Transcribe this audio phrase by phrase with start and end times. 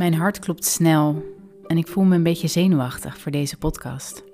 [0.00, 1.22] Mijn hart klopt snel
[1.66, 4.24] en ik voel me een beetje zenuwachtig voor deze podcast.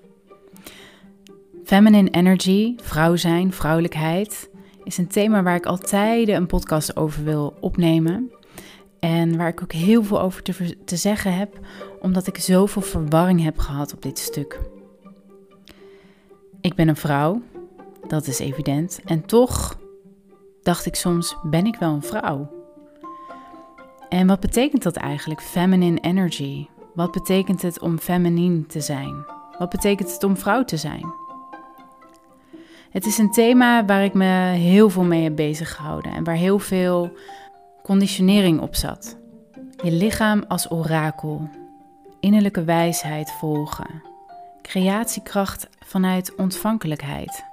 [1.65, 4.51] Feminine energy, vrouw zijn, vrouwelijkheid,
[4.85, 8.33] is een thema waar ik altijd een podcast over wil opnemen.
[8.99, 11.59] En waar ik ook heel veel over te, te zeggen heb,
[12.01, 14.61] omdat ik zoveel verwarring heb gehad op dit stuk.
[16.61, 17.43] Ik ben een vrouw,
[18.09, 19.01] dat is evident.
[19.05, 19.79] En toch
[20.63, 22.56] dacht ik soms: ben ik wel een vrouw?
[24.17, 26.67] En wat betekent dat eigenlijk, feminine energy?
[26.95, 29.25] Wat betekent het om feminien te zijn?
[29.59, 31.13] Wat betekent het om vrouw te zijn?
[32.91, 36.35] Het is een thema waar ik me heel veel mee heb bezig gehouden en waar
[36.35, 37.17] heel veel
[37.83, 39.17] conditionering op zat.
[39.85, 41.49] Je lichaam als orakel,
[42.21, 44.03] innerlijke wijsheid volgen,
[44.63, 47.45] creatiekracht vanuit ontvankelijkheid.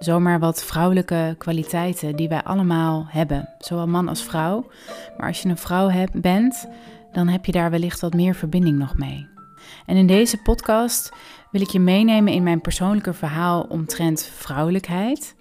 [0.00, 4.70] Zomaar wat vrouwelijke kwaliteiten die wij allemaal hebben, zowel man als vrouw.
[5.16, 6.68] Maar als je een vrouw bent,
[7.12, 9.28] dan heb je daar wellicht wat meer verbinding nog mee.
[9.86, 11.12] En in deze podcast
[11.50, 15.34] wil ik je meenemen in mijn persoonlijke verhaal omtrent vrouwelijkheid.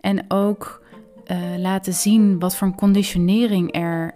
[0.00, 0.82] En ook
[1.26, 4.14] uh, laten zien wat voor een conditionering er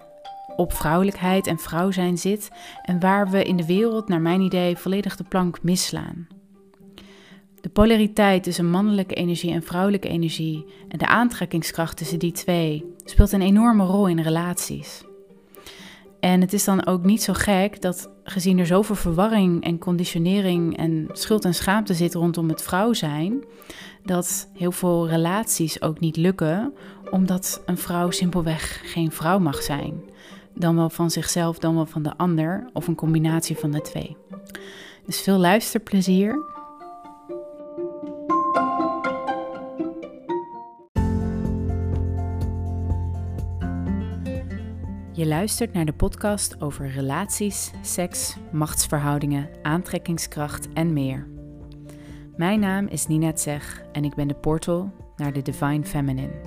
[0.57, 2.51] op vrouwelijkheid en vrouw zijn zit.
[2.83, 6.38] En waar we in de wereld, naar mijn idee, volledig de plank misslaan.
[7.61, 13.33] De polariteit tussen mannelijke energie en vrouwelijke energie en de aantrekkingskracht tussen die twee speelt
[13.33, 15.07] een enorme rol in relaties.
[16.21, 20.77] En het is dan ook niet zo gek dat, gezien er zoveel verwarring en conditionering
[20.77, 23.45] en schuld en schaamte zit rondom het vrouw zijn,
[24.05, 26.75] dat heel veel relaties ook niet lukken,
[27.11, 30.01] omdat een vrouw simpelweg geen vrouw mag zijn.
[30.55, 34.17] Dan wel van zichzelf, dan wel van de ander, of een combinatie van de twee.
[35.07, 36.58] Dus veel luisterplezier.
[45.19, 51.27] Je luistert naar de podcast over relaties, seks, machtsverhoudingen, aantrekkingskracht en meer.
[52.37, 56.41] Mijn naam is Nina Tseg en ik ben de portal naar de Divine Feminine.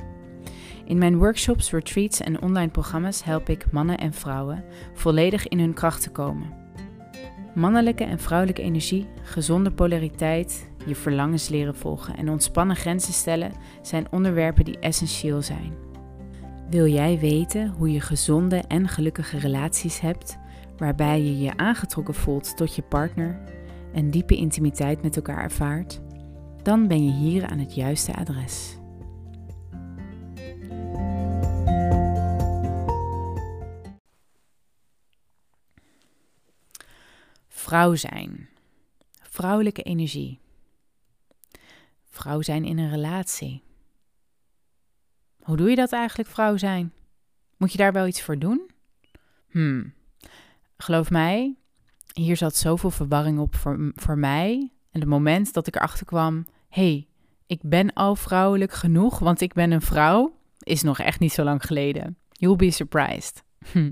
[0.86, 5.74] In mijn workshops, retreats en online programma's help ik mannen en vrouwen volledig in hun
[5.74, 6.54] kracht te komen.
[7.56, 13.52] Mannelijke en vrouwelijke energie, gezonde polariteit, je verlangens leren volgen en ontspannen grenzen stellen
[13.82, 15.91] zijn onderwerpen die essentieel zijn.
[16.72, 20.38] Wil jij weten hoe je gezonde en gelukkige relaties hebt,
[20.78, 23.40] waarbij je je aangetrokken voelt tot je partner
[23.94, 26.02] en diepe intimiteit met elkaar ervaart?
[26.64, 28.78] Dan ben je hier aan het juiste adres.
[37.48, 38.50] Vrouw zijn.
[39.22, 40.40] Vrouwelijke energie.
[42.04, 43.64] Vrouw zijn in een relatie.
[45.42, 46.94] Hoe doe je dat eigenlijk, vrouw zijn?
[47.58, 48.70] Moet je daar wel iets voor doen?
[49.50, 49.94] Hmm.
[50.78, 51.56] Geloof mij,
[52.14, 54.72] hier zat zoveel verwarring op voor, voor mij.
[54.92, 57.08] En het moment dat ik erachter kwam: hey,
[57.46, 61.44] ik ben al vrouwelijk genoeg, want ik ben een vrouw, is nog echt niet zo
[61.44, 62.18] lang geleden.
[62.30, 63.44] You'll be surprised.
[63.72, 63.92] Hm.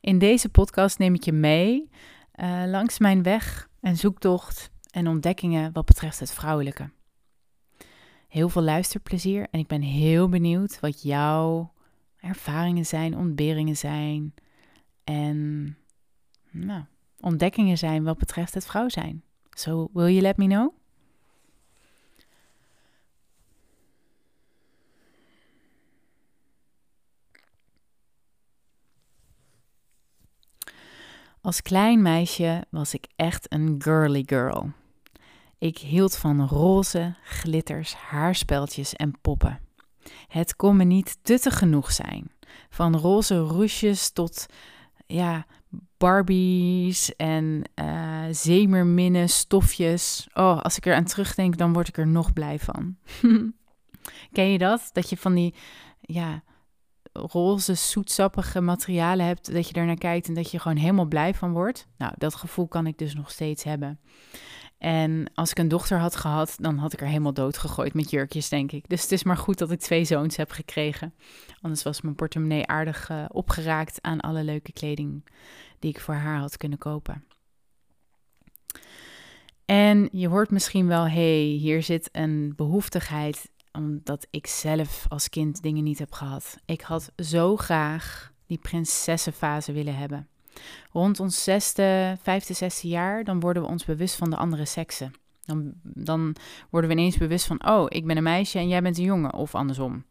[0.00, 1.90] In deze podcast neem ik je mee
[2.40, 6.90] uh, langs mijn weg en zoektocht en ontdekkingen wat betreft het vrouwelijke.
[8.36, 11.72] Heel veel luisterplezier en ik ben heel benieuwd wat jouw
[12.16, 14.34] ervaringen zijn, ontberingen zijn
[15.04, 15.76] en
[16.50, 16.82] nou,
[17.20, 19.22] ontdekkingen zijn wat betreft het vrouw zijn.
[19.50, 20.74] So, will you let me know?
[31.40, 34.72] Als klein meisje was ik echt een girly girl.
[35.66, 39.60] Ik hield van roze, glitters, haarspeltjes en poppen.
[40.28, 42.30] Het kon me niet te genoeg zijn.
[42.68, 44.46] Van roze roesjes tot
[45.06, 45.46] ja,
[45.96, 50.28] Barbies en uh, zeemerminnen, stofjes.
[50.34, 52.96] Oh, als ik er aan terugdenk, dan word ik er nog blij van.
[54.32, 54.90] Ken je dat?
[54.92, 55.54] Dat je van die
[56.00, 56.42] ja,
[57.12, 61.34] roze, zoetsappige materialen hebt, dat je er naar kijkt en dat je gewoon helemaal blij
[61.34, 61.88] van wordt.
[61.98, 64.00] Nou, dat gevoel kan ik dus nog steeds hebben.
[64.78, 68.10] En als ik een dochter had gehad, dan had ik er helemaal dood gegooid met
[68.10, 68.88] jurkjes, denk ik.
[68.88, 71.14] Dus het is maar goed dat ik twee zoons heb gekregen.
[71.60, 75.28] Anders was mijn portemonnee aardig uh, opgeraakt aan alle leuke kleding
[75.78, 77.24] die ik voor haar had kunnen kopen.
[79.64, 85.62] En je hoort misschien wel, hey, hier zit een behoeftigheid omdat ik zelf als kind
[85.62, 86.58] dingen niet heb gehad.
[86.64, 90.28] Ik had zo graag die prinsessenfase willen hebben.
[90.92, 95.12] Rond ons zesde, vijfde, zesde jaar, dan worden we ons bewust van de andere seksen.
[95.44, 96.36] Dan, dan
[96.70, 99.34] worden we ineens bewust van, oh, ik ben een meisje en jij bent een jongen,
[99.34, 100.04] of andersom.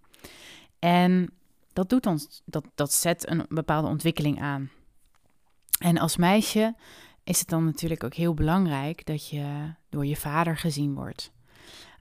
[0.80, 1.30] En
[1.74, 4.69] dat doet ons, dat, dat zet een bepaalde ontwikkeling aan.
[5.80, 6.75] En als meisje
[7.24, 11.31] is het dan natuurlijk ook heel belangrijk dat je door je vader gezien wordt.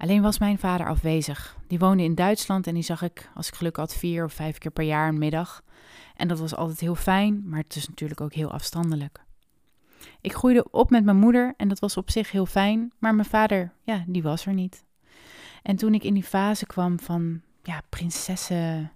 [0.04, 1.56] Alleen was mijn vader afwezig.
[1.66, 4.58] Die woonde in Duitsland en die zag ik, als ik geluk had, vier of vijf
[4.58, 5.62] keer per jaar een middag.
[6.16, 9.24] En dat was altijd heel fijn, maar het is natuurlijk ook heel afstandelijk.
[10.20, 13.28] Ik groeide op met mijn moeder en dat was op zich heel fijn, maar mijn
[13.28, 14.84] vader, ja, die was er niet.
[15.62, 18.92] En toen ik in die fase kwam van, ja, prinsessen,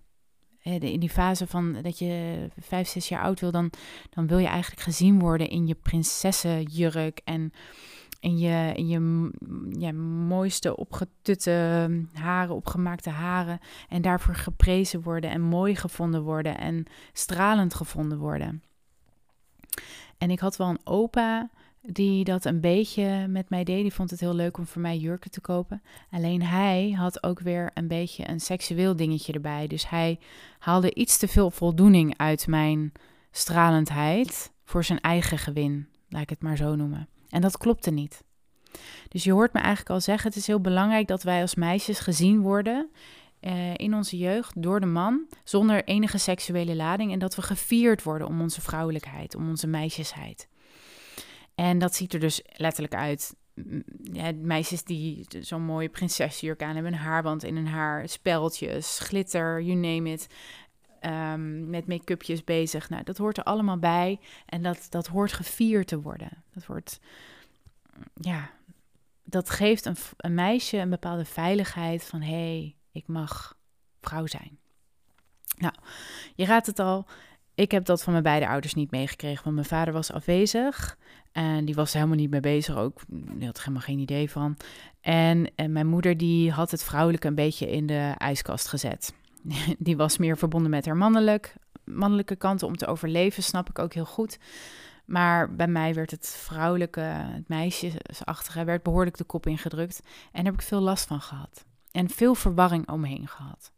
[0.63, 3.71] in die fase van dat je vijf, zes jaar oud wil, dan,
[4.11, 7.53] dan wil je eigenlijk gezien worden in je prinsessenjurk en
[8.21, 8.89] in je, in
[9.79, 13.59] je mooiste opgetutte haren, opgemaakte haren.
[13.89, 18.63] En daarvoor geprezen worden en mooi gevonden worden en stralend gevonden worden.
[20.19, 21.51] En ik had wel een opa
[21.83, 23.83] die dat een beetje met mij deed.
[23.83, 25.83] Die vond het heel leuk om voor mij jurken te kopen.
[26.11, 29.67] Alleen hij had ook weer een beetje een seksueel dingetje erbij.
[29.67, 30.19] Dus hij
[30.59, 32.93] haalde iets te veel voldoening uit mijn
[33.31, 37.09] stralendheid voor zijn eigen gewin, laat ik het maar zo noemen.
[37.29, 38.23] En dat klopte niet.
[39.09, 41.99] Dus je hoort me eigenlijk al zeggen: het is heel belangrijk dat wij als meisjes
[41.99, 42.91] gezien worden
[43.41, 48.03] uh, in onze jeugd door de man zonder enige seksuele lading en dat we gevierd
[48.03, 50.49] worden om onze vrouwelijkheid, om onze meisjesheid.
[51.55, 53.37] En dat ziet er dus letterlijk uit.
[54.13, 59.63] Ja, meisjes die zo'n mooie prinsesjurk aan hebben, een haarband in hun haar, speldjes, glitter,
[59.63, 60.27] you name it.
[61.01, 62.91] Um, met make-upjes bezig.
[62.91, 64.21] Nou, dat hoort er allemaal bij.
[64.47, 66.45] En dat, dat hoort gevierd te worden.
[66.55, 67.01] Dat wordt,
[68.15, 68.51] ja,
[69.25, 69.87] dat geeft
[70.17, 73.57] een, meisje een bepaalde veiligheid van hé, hey, ik mag
[74.01, 74.59] vrouw zijn.
[75.57, 75.75] Nou,
[76.35, 77.07] je raadt het al.
[77.55, 80.99] Ik heb dat van mijn beide ouders niet meegekregen, want mijn vader was afwezig.
[81.33, 83.01] En die was er helemaal niet mee bezig, ook.
[83.41, 84.57] Had er helemaal geen idee van.
[85.01, 89.13] En, en mijn moeder die had het vrouwelijke een beetje in de ijskast gezet.
[89.79, 91.55] Die was meer verbonden met haar mannelijk,
[91.85, 94.39] mannelijke kanten om te overleven, snap ik ook heel goed.
[95.05, 100.01] Maar bij mij werd het vrouwelijke, het meisjesachtige, werd behoorlijk de kop ingedrukt.
[100.05, 101.65] En daar heb ik veel last van gehad.
[101.91, 103.73] En veel verwarring omheen gehad.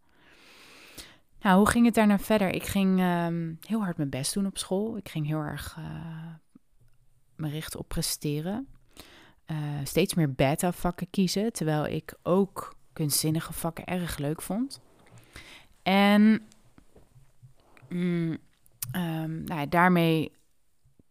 [1.41, 2.49] Nou, hoe ging het daarna verder?
[2.49, 4.97] Ik ging ehm, heel hard mijn best doen op school.
[4.97, 5.85] Ik ging heel erg uh,
[7.37, 8.69] me richten op presteren.
[9.47, 14.81] Uh, steeds meer beta-vakken kiezen, terwijl ik ook kunstzinnige vakken erg leuk vond.
[15.91, 16.43] En
[17.89, 18.39] mm,
[18.97, 20.33] um, nou ja, daarmee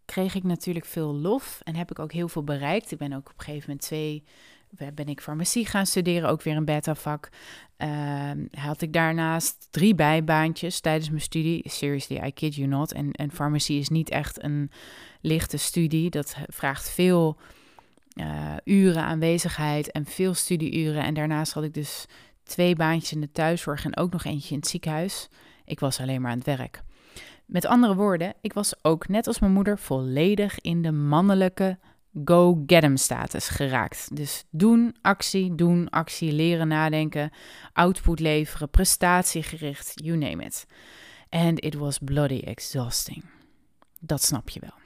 [0.05, 2.91] kreeg ik natuurlijk veel lof en heb ik ook heel veel bereikt.
[2.91, 4.23] Ik ben ook op een gegeven moment twee,
[4.93, 7.29] ben ik farmacie gaan studeren, ook weer een beta-vak.
[7.77, 11.69] Uh, had ik daarnaast drie bijbaantjes tijdens mijn studie.
[11.69, 12.91] Seriously, I kid you not.
[12.91, 14.71] En, en farmacie is niet echt een
[15.21, 16.09] lichte studie.
[16.09, 17.37] Dat vraagt veel
[18.15, 21.03] uh, uren aanwezigheid en veel studieuren.
[21.03, 22.05] En daarnaast had ik dus
[22.49, 25.29] twee baantjes in de thuiszorg en ook nog eentje in het ziekenhuis.
[25.65, 26.81] Ik was alleen maar aan het werk.
[27.45, 31.77] Met andere woorden, ik was ook net als mijn moeder volledig in de mannelijke
[32.25, 34.15] go-get-em status geraakt.
[34.15, 37.31] Dus doen, actie, doen, actie, leren nadenken,
[37.73, 40.65] output leveren, prestatiegericht, you name it.
[41.29, 43.23] And it was bloody exhausting.
[43.99, 44.77] Dat snap je wel.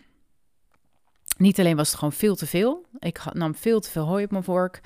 [1.37, 2.85] Niet alleen was het gewoon veel te veel.
[2.99, 4.81] Ik nam veel te veel hooi op mijn vork.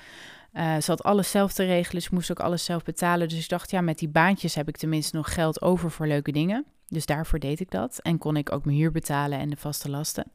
[0.52, 3.28] Uh, ze had alles zelf te regelen, ik moest ook alles zelf betalen.
[3.28, 6.32] Dus ik dacht, ja, met die baantjes heb ik tenminste nog geld over voor leuke
[6.32, 6.64] dingen.
[6.88, 7.98] Dus daarvoor deed ik dat.
[7.98, 10.32] En kon ik ook mijn huur betalen en de vaste lasten.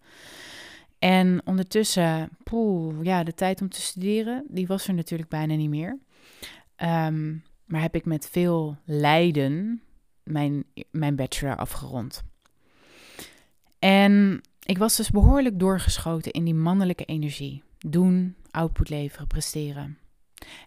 [1.00, 5.70] En ondertussen, poeh, ja, de tijd om te studeren, die was er natuurlijk bijna niet
[5.70, 6.00] meer.
[6.78, 9.82] Um, maar heb ik met veel lijden
[10.24, 12.24] mijn, mijn bachelor afgerond.
[13.80, 17.64] En ik was dus behoorlijk doorgeschoten in die mannelijke energie.
[17.78, 19.98] Doen, output leveren, presteren.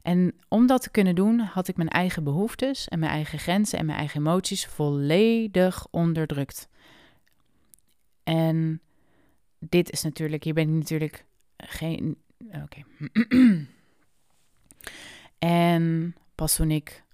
[0.02, 3.78] En om dat te kunnen doen, had ik mijn eigen behoeftes en mijn eigen grenzen
[3.78, 6.68] en mijn eigen emoties volledig onderdrukt.
[8.24, 8.80] En
[9.58, 11.24] dit is natuurlijk, hier ben ik natuurlijk
[11.56, 12.16] geen.
[12.62, 12.82] Oké.
[15.38, 17.04] en pas toen ik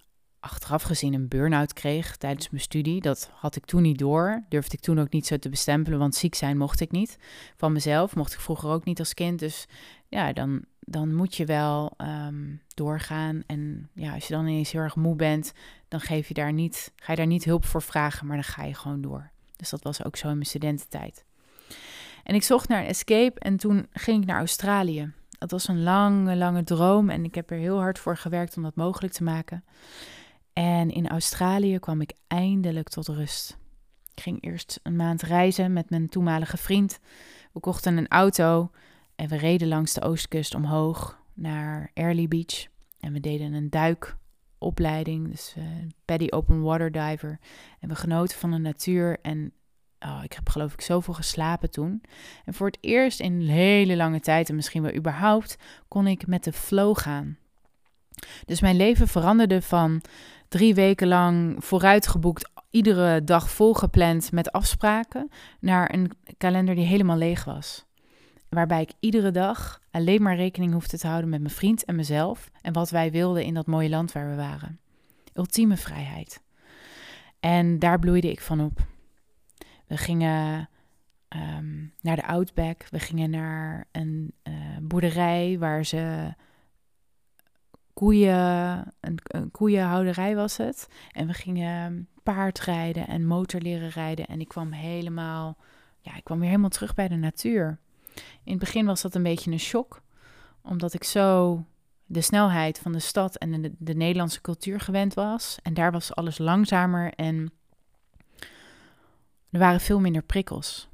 [0.40, 3.00] achteraf gezien een burn-out kreeg tijdens mijn studie.
[3.00, 4.45] Dat had ik toen niet door.
[4.49, 7.19] Durfde ik toen ook niet zo te bestempelen, want ziek zijn mocht ik niet.
[7.57, 9.38] Van mezelf mocht ik vroeger ook niet als kind.
[9.38, 9.66] Dus
[10.09, 13.43] ja, dan, dan moet je wel um, doorgaan.
[13.47, 15.53] En ja, als je dan ineens heel erg moe bent,
[15.89, 18.65] dan geef je daar niet, ga je daar niet hulp voor vragen, maar dan ga
[18.65, 19.31] je gewoon door.
[19.57, 21.25] Dus dat was ook zo in mijn studententijd.
[22.23, 25.12] En ik zocht naar een escape en toen ging ik naar Australië.
[25.29, 28.62] Dat was een lange, lange droom en ik heb er heel hard voor gewerkt om
[28.62, 29.65] dat mogelijk te maken.
[30.53, 33.59] En in Australië kwam ik eindelijk tot rust.
[34.15, 36.99] Ik ging eerst een maand reizen met mijn toenmalige vriend.
[37.53, 38.71] We kochten een auto
[39.23, 42.67] en we reden langs de oostkust omhoog naar Early Beach.
[43.00, 45.64] En we deden een duikopleiding, dus uh,
[46.05, 47.38] Paddy Open Water Diver.
[47.81, 49.19] En we genoten van de natuur.
[49.21, 49.52] En
[50.00, 52.02] oh, ik heb geloof ik zoveel geslapen toen.
[52.45, 55.57] En voor het eerst in een hele lange tijd, en misschien wel überhaupt,
[55.88, 57.38] kon ik met de flow gaan.
[58.45, 60.00] Dus mijn leven veranderde van
[60.49, 67.45] drie weken lang vooruitgeboekt, iedere dag volgepland met afspraken, naar een kalender die helemaal leeg
[67.45, 67.87] was.
[68.52, 72.50] Waarbij ik iedere dag alleen maar rekening hoefde te houden met mijn vriend en mezelf
[72.61, 74.80] en wat wij wilden in dat mooie land waar we waren.
[75.35, 76.42] Ultieme vrijheid.
[77.40, 78.87] En daar bloeide ik van op.
[79.87, 80.68] We gingen
[81.28, 82.87] ehm, naar de Outback.
[82.90, 86.35] We gingen naar een uh, boerderij waar ze
[87.92, 90.88] koeien, een, een, koeienhouderij was het.
[91.12, 94.26] En we gingen paardrijden en motor leren rijden.
[94.26, 95.56] En ik kwam helemaal,
[96.00, 97.80] ja, ik kwam weer helemaal terug bij de natuur.
[98.45, 100.02] In het begin was dat een beetje een shock,
[100.62, 101.64] omdat ik zo
[102.07, 105.59] de snelheid van de stad en de, de Nederlandse cultuur gewend was.
[105.62, 107.52] En daar was alles langzamer en
[109.50, 110.88] er waren veel minder prikkels.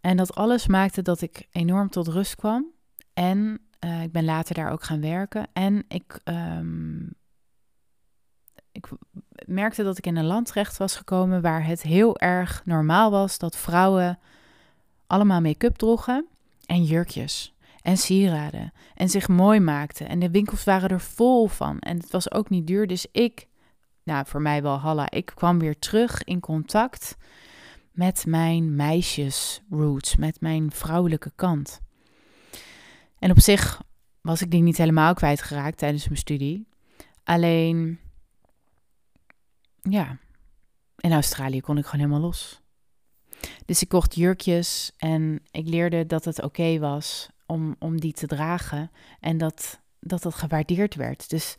[0.00, 2.66] En dat alles maakte dat ik enorm tot rust kwam.
[3.14, 5.48] En uh, ik ben later daar ook gaan werken.
[5.52, 7.14] En ik, um,
[8.72, 8.88] ik
[9.46, 13.38] merkte dat ik in een land terecht was gekomen waar het heel erg normaal was
[13.38, 14.18] dat vrouwen
[15.10, 16.26] allemaal make-up droegen
[16.66, 20.08] en jurkjes en sieraden en zich mooi maakten.
[20.08, 21.78] En de winkels waren er vol van.
[21.78, 22.86] En het was ook niet duur.
[22.86, 23.46] Dus ik,
[24.02, 27.16] nou voor mij wel halla, ik kwam weer terug in contact
[27.92, 31.80] met mijn meisjesroots, met mijn vrouwelijke kant.
[33.18, 33.82] En op zich
[34.20, 36.68] was ik die niet helemaal kwijtgeraakt tijdens mijn studie.
[37.24, 37.98] Alleen,
[39.82, 40.18] ja,
[40.96, 42.59] in Australië kon ik gewoon helemaal los.
[43.70, 48.26] Dus ik kocht jurkjes en ik leerde dat het oké was om, om die te
[48.26, 51.30] dragen en dat, dat dat gewaardeerd werd.
[51.30, 51.56] Dus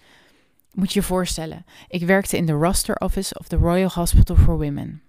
[0.73, 4.57] moet je je voorstellen, ik werkte in de roster office of the Royal Hospital for
[4.57, 5.01] Women.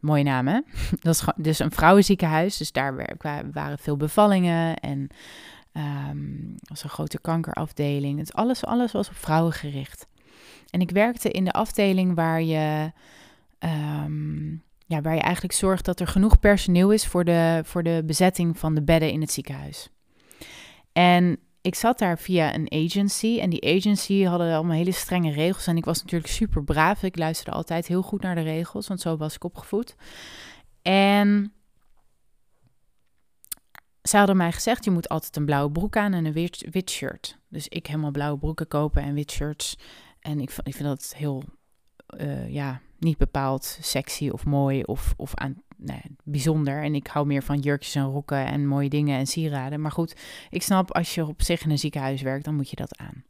[0.00, 0.60] Mooie naam, hè?
[1.00, 3.16] Dat is dus een vrouwenziekenhuis, dus daar
[3.52, 5.08] waren veel bevallingen en
[5.72, 8.18] um, was een grote kankerafdeling.
[8.18, 10.06] Het alles, alles was op vrouwen gericht.
[10.70, 12.92] En ik werkte in de afdeling waar je,
[13.58, 18.02] um, ja, waar je eigenlijk zorgt dat er genoeg personeel is voor de, voor de
[18.06, 19.88] bezetting van de bedden in het ziekenhuis.
[20.92, 25.66] En ik zat daar via een agency en die agency hadden allemaal hele strenge regels.
[25.66, 27.02] En ik was natuurlijk super braaf.
[27.02, 29.94] Ik luisterde altijd heel goed naar de regels, want zo was ik opgevoed.
[30.82, 31.52] En
[34.02, 36.32] ze hadden mij gezegd, je moet altijd een blauwe broek aan en een
[36.70, 37.38] wit, shirt.
[37.48, 39.78] Dus ik helemaal blauwe broeken kopen en wit shirts.
[40.20, 41.42] En ik, ik vind dat heel,
[42.16, 46.82] uh, ja, niet bepaald sexy of mooi of, of aan, nee, bijzonder.
[46.82, 49.80] En ik hou meer van jurkjes en rokken en mooie dingen en sieraden.
[49.80, 50.16] Maar goed,
[50.50, 53.24] ik snap als je op zich in een ziekenhuis werkt, dan moet je dat aan.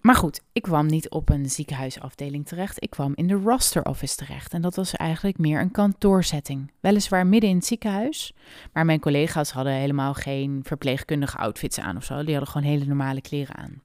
[0.00, 2.82] Maar goed, ik kwam niet op een ziekenhuisafdeling terecht.
[2.82, 4.52] Ik kwam in de roster office terecht.
[4.52, 6.72] En dat was eigenlijk meer een kantoorsetting.
[6.80, 8.32] Weliswaar midden in het ziekenhuis.
[8.72, 12.24] Maar mijn collega's hadden helemaal geen verpleegkundige outfits aan of zo.
[12.24, 13.82] Die hadden gewoon hele normale kleren aan.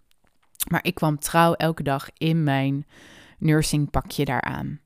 [0.70, 2.86] Maar ik kwam trouw elke dag in mijn
[3.38, 4.79] nursingpakje daaraan.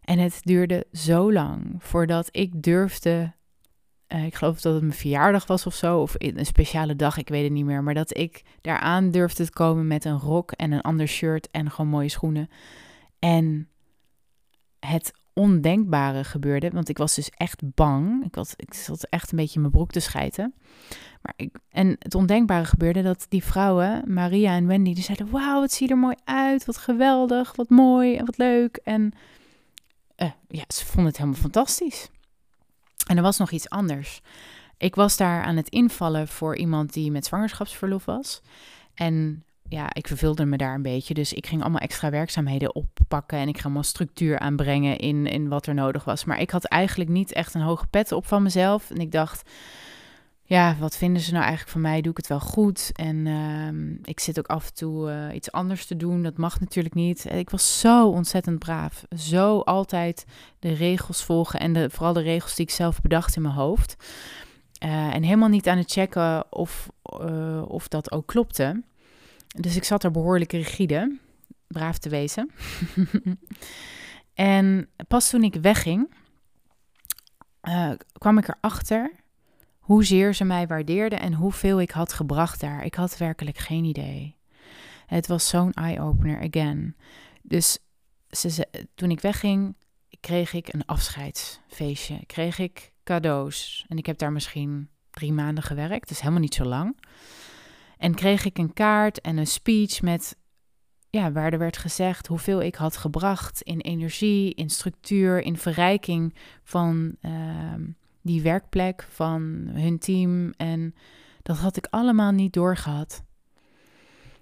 [0.00, 3.32] En het duurde zo lang voordat ik durfde
[4.08, 7.28] uh, ik geloof dat het mijn verjaardag was of zo, of een speciale dag, ik
[7.28, 7.82] weet het niet meer.
[7.82, 11.70] Maar dat ik daaraan durfde te komen met een rok en een ander shirt en
[11.70, 12.48] gewoon mooie schoenen.
[13.18, 13.68] En
[14.78, 18.24] het ondenkbare gebeurde, want ik was dus echt bang.
[18.24, 20.54] Ik, had, ik zat echt een beetje in mijn broek te schijten.
[21.22, 25.60] Maar ik, en het ondenkbare gebeurde dat die vrouwen, Maria en Wendy, die zeiden: Wauw,
[25.60, 28.76] wat zie je er mooi uit, wat geweldig, wat mooi en wat leuk.
[28.76, 29.12] En
[30.16, 32.10] uh, ja, ze vonden het helemaal fantastisch.
[33.08, 34.20] En er was nog iets anders.
[34.76, 38.40] Ik was daar aan het invallen voor iemand die met zwangerschapsverlof was.
[38.94, 41.14] En ja, ik verveelde me daar een beetje.
[41.14, 43.38] Dus ik ging allemaal extra werkzaamheden oppakken.
[43.38, 46.24] En ik ging allemaal structuur aanbrengen in, in wat er nodig was.
[46.24, 48.90] Maar ik had eigenlijk niet echt een hoge pet op van mezelf.
[48.90, 49.50] En ik dacht,
[50.48, 52.00] ja, wat vinden ze nou eigenlijk van mij?
[52.00, 52.90] Doe ik het wel goed?
[52.92, 56.22] En uh, ik zit ook af en toe uh, iets anders te doen.
[56.22, 57.24] Dat mag natuurlijk niet.
[57.24, 59.04] Ik was zo ontzettend braaf.
[59.16, 60.24] Zo altijd
[60.58, 61.60] de regels volgen.
[61.60, 63.96] En de, vooral de regels die ik zelf bedacht in mijn hoofd.
[64.84, 66.88] Uh, en helemaal niet aan het checken of,
[67.66, 68.82] of dat ook klopte.
[69.46, 71.18] Dus ik zat er behoorlijk rigide.
[71.66, 72.50] Braaf te wezen.
[74.34, 76.14] en pas toen ik wegging,
[78.18, 79.10] kwam ik erachter
[79.88, 82.84] hoezeer ze mij waardeerden en hoeveel ik had gebracht daar.
[82.84, 84.36] Ik had werkelijk geen idee.
[85.06, 86.96] Het was zo'n eye-opener again.
[87.42, 87.78] Dus
[88.94, 89.76] toen ik wegging,
[90.20, 92.26] kreeg ik een afscheidsfeestje.
[92.26, 93.84] Kreeg ik cadeaus.
[93.88, 96.98] En ik heb daar misschien drie maanden gewerkt, dus helemaal niet zo lang.
[97.98, 100.36] En kreeg ik een kaart en een speech met,
[101.10, 106.34] ja, waar er werd gezegd hoeveel ik had gebracht in energie, in structuur, in verrijking
[106.62, 107.82] van ehm,
[108.22, 110.52] die werkplek, van hun team.
[110.56, 110.94] En
[111.42, 113.22] dat had ik allemaal niet doorgehad.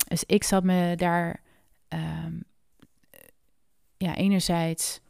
[0.08, 1.40] Dus ik zat me daar,
[1.88, 2.34] ehm,
[3.96, 5.00] ja, enerzijds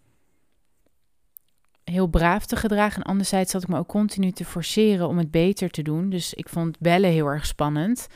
[1.91, 3.03] heel braaf te gedragen.
[3.03, 6.11] En anderzijds zat ik me ook continu te forceren om het beter te doen.
[6.11, 8.07] Dus ik vond bellen heel erg spannend.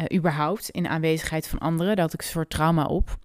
[0.00, 1.96] Uh, überhaupt in aanwezigheid van anderen.
[1.96, 3.18] Daar had ik een soort trauma op.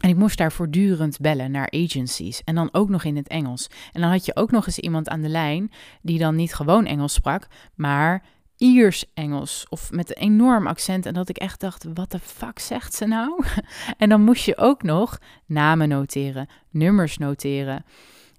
[0.00, 2.42] En ik moest daar voortdurend bellen naar agencies.
[2.44, 3.68] En dan ook nog in het Engels.
[3.92, 5.70] En dan had je ook nog eens iemand aan de lijn
[6.02, 8.22] die dan niet gewoon Engels sprak, maar
[8.56, 11.06] Iers Engels of met een enorm accent.
[11.06, 13.44] En dat ik echt dacht, wat de fuck zegt ze nou?
[13.98, 17.84] en dan moest je ook nog namen noteren, nummers noteren.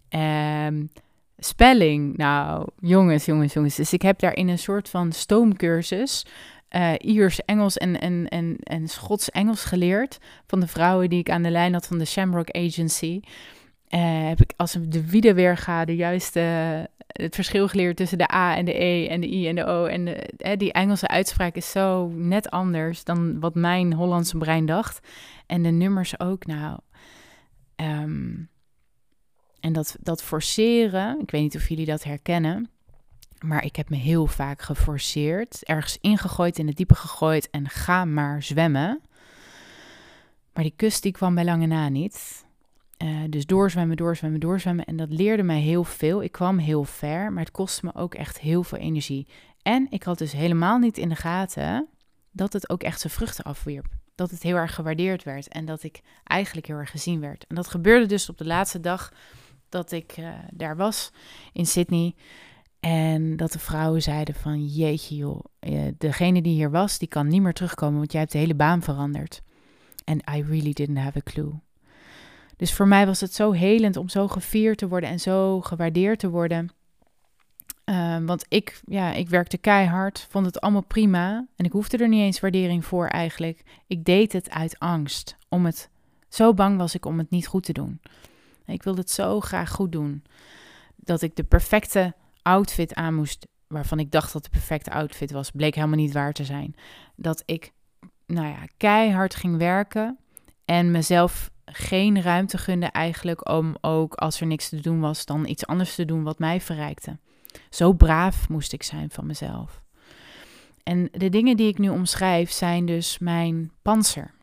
[0.09, 0.89] Um,
[1.37, 3.75] spelling, nou, jongens, jongens, jongens.
[3.75, 6.25] Dus ik heb daar in een soort van stoomcursus
[6.75, 10.17] uh, Iers Engels en, en, en, en Schots-Engels geleerd.
[10.47, 13.19] Van de vrouwen die ik aan de lijn had van de Shamrock Agency.
[13.89, 16.39] Uh, heb ik als de wieder weer ga de juiste,
[17.07, 19.85] het verschil geleerd tussen de A en de E en de I en de O.
[19.85, 25.07] En de, die Engelse uitspraak is zo net anders dan wat mijn Hollandse brein dacht.
[25.45, 26.79] En de nummers ook, nou.
[27.75, 28.49] Um,
[29.59, 32.69] en dat, dat forceren, ik weet niet of jullie dat herkennen,
[33.39, 38.05] maar ik heb me heel vaak geforceerd, ergens ingegooid, in het diepe gegooid en ga
[38.05, 39.01] maar zwemmen.
[40.53, 42.45] Maar die kust die kwam bij lange na niet.
[43.03, 44.85] Uh, dus doorzwemmen, doorzwemmen, doorzwemmen.
[44.85, 46.23] En dat leerde mij heel veel.
[46.23, 49.27] Ik kwam heel ver, maar het kostte me ook echt heel veel energie.
[49.61, 51.87] En ik had dus helemaal niet in de gaten
[52.31, 53.85] dat het ook echt zijn vruchten afwierp.
[54.15, 57.45] Dat het heel erg gewaardeerd werd en dat ik eigenlijk heel erg gezien werd.
[57.47, 59.13] En dat gebeurde dus op de laatste dag
[59.69, 61.11] dat ik uh, daar was
[61.53, 62.15] in Sydney.
[62.79, 67.27] En dat de vrouwen zeiden van jeetje joh, uh, degene die hier was, die kan
[67.27, 69.41] niet meer terugkomen, want jij hebt de hele baan veranderd.
[70.03, 71.53] En I really didn't have a clue.
[72.57, 76.19] Dus voor mij was het zo helend om zo gevierd te worden en zo gewaardeerd
[76.19, 76.69] te worden.
[77.85, 81.47] Uh, want ik, ja, ik werkte keihard, vond het allemaal prima.
[81.55, 83.63] En ik hoefde er niet eens waardering voor eigenlijk.
[83.87, 85.37] Ik deed het uit angst.
[85.49, 85.89] Om het,
[86.29, 88.01] zo bang was ik om het niet goed te doen.
[88.65, 90.23] Ik wilde het zo graag goed doen.
[90.95, 92.13] Dat ik de perfecte
[92.47, 96.33] outfit aan moest, waarvan ik dacht dat de perfecte outfit was, bleek helemaal niet waar
[96.33, 96.75] te zijn.
[97.15, 97.71] Dat ik,
[98.25, 100.17] nou ja, keihard ging werken
[100.65, 105.47] en mezelf geen ruimte gunde eigenlijk om ook als er niks te doen was, dan
[105.47, 107.17] iets anders te doen wat mij verrijkte.
[107.69, 109.81] Zo braaf moest ik zijn van mezelf.
[110.83, 114.33] En de dingen die ik nu omschrijf zijn dus mijn panzer.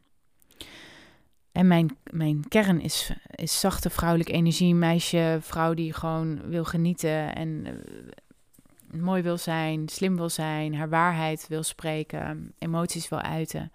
[1.55, 4.75] En mijn, mijn kern is, is zachte vrouwelijke energie.
[4.75, 10.89] Meisje, vrouw die gewoon wil genieten en uh, mooi wil zijn, slim wil zijn, haar
[10.89, 13.73] waarheid wil spreken, emoties wil uiten.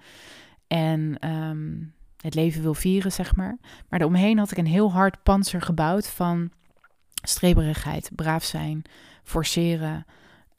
[0.67, 3.57] En um, het leven wil vieren, zeg maar.
[3.61, 6.51] Maar daaromheen had ik een heel hard panzer gebouwd van
[7.21, 8.81] streberigheid, braaf zijn,
[9.23, 10.05] forceren,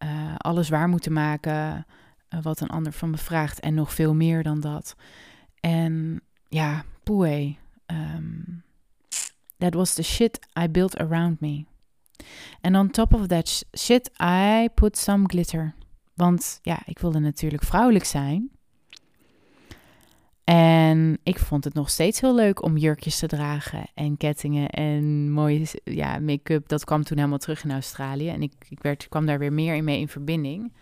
[0.03, 1.87] uh, alles waar moeten maken,
[2.35, 4.97] uh, wat een ander van me vraagt en nog veel meer dan dat.
[5.61, 7.59] En ja, poei.
[7.87, 8.63] Um,
[9.59, 11.65] that was the shit I built around me.
[12.61, 15.75] And on top of that shit, I put some glitter.
[16.15, 18.51] Want ja, ik wilde natuurlijk vrouwelijk zijn.
[20.45, 25.31] En ik vond het nog steeds heel leuk om jurkjes te dragen en kettingen en
[25.31, 26.69] mooie ja, make-up.
[26.69, 29.75] Dat kwam toen helemaal terug in Australië en ik, ik werd, kwam daar weer meer
[29.75, 30.73] in mee in verbinding.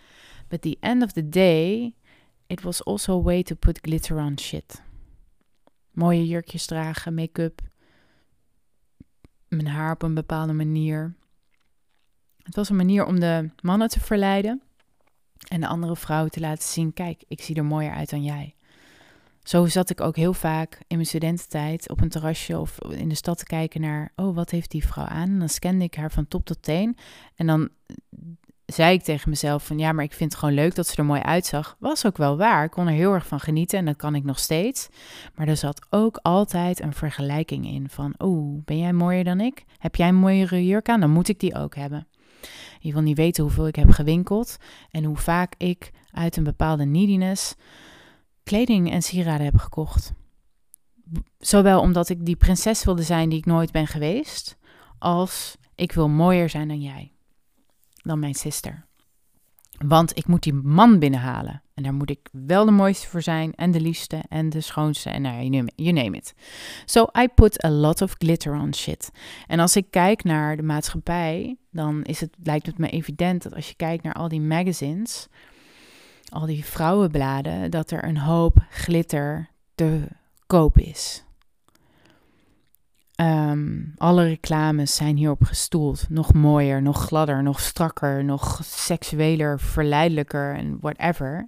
[0.47, 1.93] But the end of the day,
[2.47, 4.81] it was also a way to put glitter on shit
[5.99, 7.61] mooie jurkjes dragen, make-up,
[9.47, 11.15] mijn haar op een bepaalde manier.
[12.43, 14.61] Het was een manier om de mannen te verleiden
[15.47, 18.55] en de andere vrouwen te laten zien: kijk, ik zie er mooier uit dan jij.
[19.43, 23.15] Zo zat ik ook heel vaak in mijn studententijd op een terrasje of in de
[23.15, 25.29] stad te kijken naar: oh, wat heeft die vrouw aan?
[25.29, 26.97] En dan scande ik haar van top tot teen.
[27.35, 27.69] En dan
[28.73, 31.05] zei ik tegen mezelf van ja, maar ik vind het gewoon leuk dat ze er
[31.05, 31.75] mooi uitzag.
[31.79, 32.63] Was ook wel waar.
[32.63, 34.89] Ik kon er heel erg van genieten en dat kan ik nog steeds.
[35.35, 39.65] Maar er zat ook altijd een vergelijking in van oh, ben jij mooier dan ik?
[39.77, 40.99] Heb jij een mooiere jurk aan?
[40.99, 42.07] Dan moet ik die ook hebben.
[42.79, 44.57] Je wil niet weten hoeveel ik heb gewinkeld
[44.91, 47.55] en hoe vaak ik uit een bepaalde neediness
[48.43, 50.13] kleding en sieraden heb gekocht.
[51.39, 54.57] Zowel omdat ik die prinses wilde zijn die ik nooit ben geweest,
[54.99, 57.11] als ik wil mooier zijn dan jij
[58.09, 58.87] dan mijn sister.
[59.85, 61.61] Want ik moet die man binnenhalen.
[61.73, 65.09] En daar moet ik wel de mooiste voor zijn en de liefste en de schoonste
[65.09, 66.33] en nou, you name it.
[66.85, 69.11] So I put a lot of glitter on shit.
[69.47, 73.55] En als ik kijk naar de maatschappij, dan is het, lijkt het me evident dat
[73.55, 75.27] als je kijkt naar al die magazines,
[76.29, 80.07] al die vrouwenbladen, dat er een hoop glitter te
[80.47, 81.23] koop is.
[83.19, 86.09] Ehm, alle reclames zijn hierop gestoeld.
[86.09, 91.47] Nog mooier, nog gladder, nog strakker, nog seksueler, verleidelijker en whatever.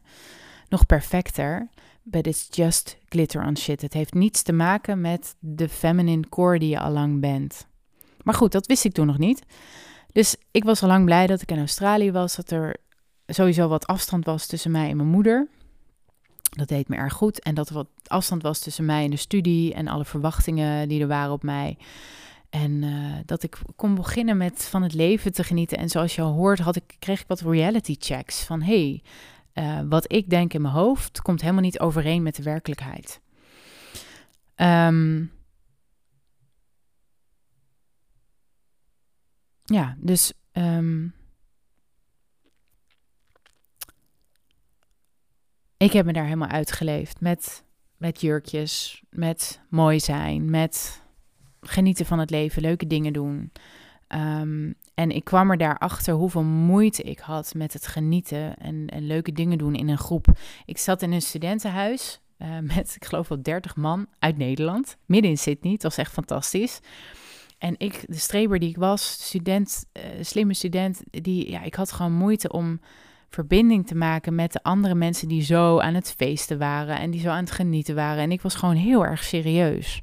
[0.70, 1.70] Nog perfecter.
[2.04, 3.82] But it's just glitter on shit.
[3.82, 7.68] Het heeft niets te maken met de feminine core die je al lang bent.
[8.24, 9.42] Maar goed, dat wist ik toen nog niet.
[10.12, 12.36] Dus ik was al lang blij dat ik in Australië was.
[12.36, 12.76] Dat er
[13.28, 15.48] sowieso wat afstand was tussen mij en mijn moeder.
[16.52, 17.40] Dat deed me erg goed.
[17.40, 21.02] En dat er wat afstand was tussen mij en de studie en alle verwachtingen die
[21.02, 21.78] er waren op mij.
[22.50, 25.78] En uh, dat ik kon beginnen met van het leven te genieten.
[25.78, 28.44] En zoals je al hoort, had ik, kreeg ik wat reality checks.
[28.44, 29.04] Van hey,
[29.54, 33.22] uh, wat ik denk in mijn hoofd komt helemaal niet overeen met de werkelijkheid.
[34.56, 35.32] Um,
[39.64, 41.14] ja, dus um,
[45.82, 47.64] ik heb me daar helemaal uitgeleefd met,
[47.98, 51.02] met jurkjes, met mooi zijn, met
[51.62, 53.52] genieten van het leven, leuke dingen doen.
[54.08, 59.32] Um, en ik kwam er daarachter hoeveel moeite ik had met het genieten en, leuke
[59.32, 60.28] dingen doen in een groep.
[60.66, 65.32] Ik zat in een studentenhuis uh, met, ik geloof wel 30 man uit Nederland, midden
[65.32, 65.74] in Sydney.
[65.74, 66.80] Het was echt fantastisch.
[67.58, 71.92] En ik, de streber die ik was, student, uh, slimme student, die, ja, ik had
[71.92, 72.80] gewoon moeite om
[73.32, 77.22] verbinding te maken met de andere mensen die zo aan het feesten waren en die
[77.22, 78.24] zo aan het genieten waren.
[78.24, 80.02] En ik was gewoon heel erg serieus.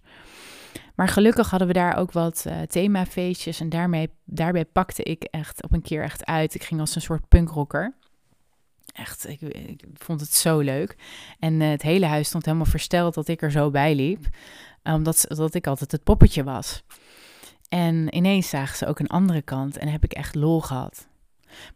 [0.94, 5.62] Maar gelukkig hadden we daar ook wat uh, themafeestjes en daarmee, daarbij pakte ik echt
[5.62, 6.54] op een keer echt uit.
[6.54, 7.94] Ik ging als een soort punkrocker.
[8.92, 10.96] Echt, ik, ik vond het zo leuk.
[11.38, 14.26] En uh, het hele huis stond helemaal versteld dat ik er zo bij liep.
[14.82, 16.82] Omdat dat ik altijd het poppetje was.
[17.68, 21.08] En ineens zagen ze ook een andere kant en heb ik echt lol gehad.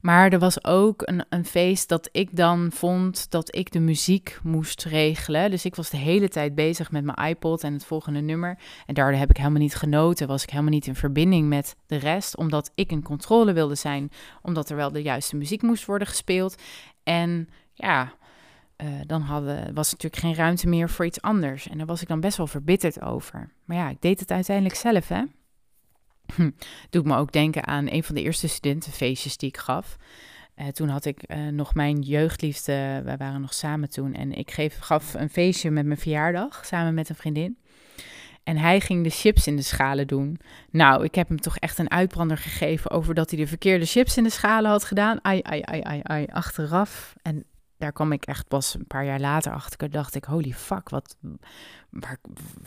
[0.01, 4.39] Maar er was ook een, een feest dat ik dan vond dat ik de muziek
[4.43, 5.51] moest regelen.
[5.51, 8.59] Dus ik was de hele tijd bezig met mijn iPod en het volgende nummer.
[8.87, 10.27] En daardoor heb ik helemaal niet genoten.
[10.27, 12.37] Was ik helemaal niet in verbinding met de rest.
[12.37, 14.11] Omdat ik in controle wilde zijn.
[14.43, 16.63] Omdat er wel de juiste muziek moest worden gespeeld.
[17.03, 18.13] En ja,
[18.83, 21.69] uh, dan hadden, was natuurlijk geen ruimte meer voor iets anders.
[21.69, 23.53] En daar was ik dan best wel verbitterd over.
[23.65, 25.23] Maar ja, ik deed het uiteindelijk zelf, hè.
[26.35, 26.51] Hm,
[26.91, 29.97] doet me ook denken aan een van de eerste studentenfeestjes die ik gaf.
[30.57, 34.15] Uh, toen had ik uh, nog mijn jeugdliefde, wij waren nog samen toen.
[34.15, 37.59] En ik geef, gaf een feestje met mijn verjaardag, samen met een vriendin.
[38.43, 40.39] En hij ging de chips in de schalen doen.
[40.71, 44.17] Nou, ik heb hem toch echt een uitbrander gegeven over dat hij de verkeerde chips
[44.17, 45.25] in de schalen had gedaan.
[45.25, 47.15] Ai, ai, ai, ai, ai, achteraf.
[47.23, 47.45] En
[47.77, 49.91] daar kwam ik echt pas een paar jaar later achter.
[49.91, 51.17] Dacht ik, holy fuck, wat,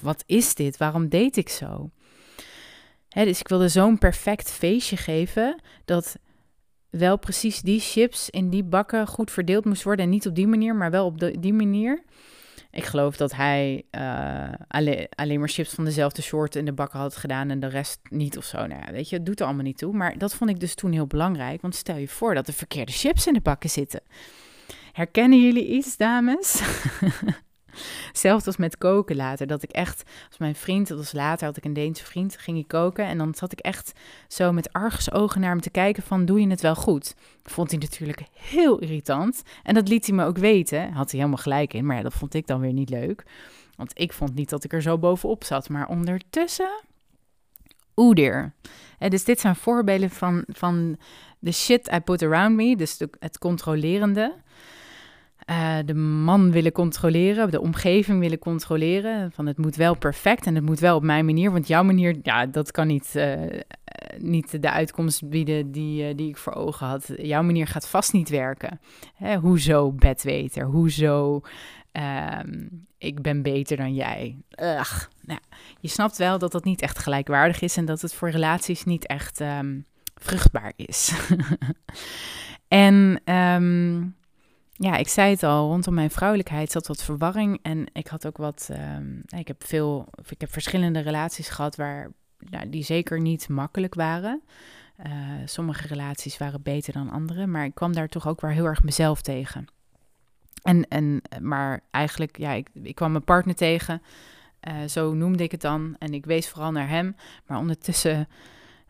[0.01, 0.77] wat is dit?
[0.77, 1.89] Waarom deed ik zo?
[3.23, 6.17] Dus ik wilde zo'n perfect feestje geven dat
[6.89, 10.05] wel precies die chips in die bakken goed verdeeld moest worden.
[10.05, 12.03] En niet op die manier, maar wel op die manier.
[12.71, 16.99] Ik geloof dat hij uh, alleen, alleen maar chips van dezelfde soort in de bakken
[16.99, 18.57] had gedaan en de rest niet of zo.
[18.57, 19.93] Nou ja, weet je, het doet er allemaal niet toe.
[19.93, 21.61] Maar dat vond ik dus toen heel belangrijk.
[21.61, 24.01] Want stel je voor dat er verkeerde chips in de bakken zitten.
[24.91, 26.61] Herkennen jullie iets, dames?
[28.07, 29.47] Hetzelfde als met koken later.
[29.47, 32.57] Dat ik echt, als mijn vriend, dat was later, had ik een Deense vriend, ging
[32.57, 33.05] ik koken.
[33.05, 33.91] En dan zat ik echt
[34.27, 37.15] zo met argusogen naar hem te kijken van, doe je het wel goed?
[37.43, 39.43] Vond hij natuurlijk heel irritant.
[39.63, 40.91] En dat liet hij me ook weten.
[40.91, 43.23] Had hij helemaal gelijk in, maar ja, dat vond ik dan weer niet leuk.
[43.75, 45.69] Want ik vond niet dat ik er zo bovenop zat.
[45.69, 46.83] Maar ondertussen,
[47.95, 48.53] oeder.
[48.97, 50.97] dus dit zijn voorbeelden van, van
[51.39, 52.75] de shit I put around me.
[52.75, 54.33] Dus het controlerende.
[55.49, 59.31] Uh, de man willen controleren, de omgeving willen controleren.
[59.31, 61.51] Van het moet wel perfect en het moet wel op mijn manier.
[61.51, 63.41] Want jouw manier, ja, dat kan niet, uh,
[64.17, 67.13] niet de uitkomst bieden die, die ik voor ogen had.
[67.17, 68.79] Jouw manier gaat vast niet werken.
[69.15, 70.65] Hè, hoezo bedweter?
[70.65, 71.41] Hoezo
[71.91, 74.37] ehm, ik ben beter dan jij?
[74.61, 75.05] Ugh.
[75.21, 75.39] Nou,
[75.79, 79.07] je snapt wel dat dat niet echt gelijkwaardig is en dat het voor relaties niet
[79.07, 81.13] echt um, vruchtbaar is.
[82.67, 83.21] en...
[83.33, 84.15] Um,
[84.77, 87.59] ja, ik zei het al, rondom mijn vrouwelijkheid zat wat verwarring.
[87.61, 88.69] En ik had ook wat.
[88.71, 90.07] Um, ik heb veel.
[90.29, 92.11] Ik heb verschillende relaties gehad waar.
[92.37, 94.41] Nou, die zeker niet makkelijk waren.
[95.05, 95.11] Uh,
[95.45, 97.47] sommige relaties waren beter dan andere.
[97.47, 99.65] Maar ik kwam daar toch ook weer heel erg mezelf tegen.
[100.61, 104.01] En, en, maar eigenlijk, ja, ik, ik kwam mijn partner tegen.
[104.67, 105.95] Uh, zo noemde ik het dan.
[105.99, 107.15] En ik wees vooral naar hem.
[107.47, 108.27] Maar ondertussen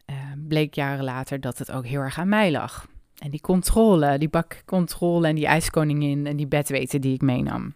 [0.06, 0.16] uh,
[0.48, 2.88] bleek jaren later dat het ook heel erg aan mij lag.
[3.16, 7.76] En die controle, die bakcontrole en die ijskoningin en die bedweten die ik meenam.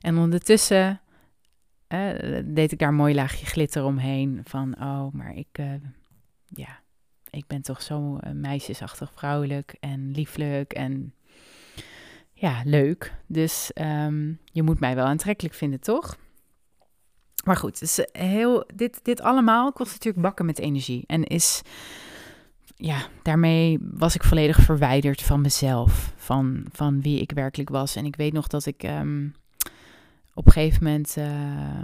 [0.00, 1.00] En ondertussen
[2.44, 4.40] deed ik daar een mooi laagje glitter omheen.
[4.44, 5.72] Van, oh, maar ik, uh,
[6.46, 6.80] ja,
[7.30, 11.14] ik ben toch zo uh, meisjesachtig vrouwelijk en lieflijk en
[12.32, 13.14] ja, leuk.
[13.26, 16.16] Dus um, je moet mij wel aantrekkelijk vinden, toch?
[17.44, 21.04] Maar goed, dus heel, dit, dit allemaal kost natuurlijk bakken met energie.
[21.06, 21.62] En is,
[22.76, 26.12] ja, daarmee was ik volledig verwijderd van mezelf.
[26.16, 27.96] Van, van wie ik werkelijk was.
[27.96, 29.34] En ik weet nog dat ik um,
[30.34, 31.82] op een gegeven moment uh,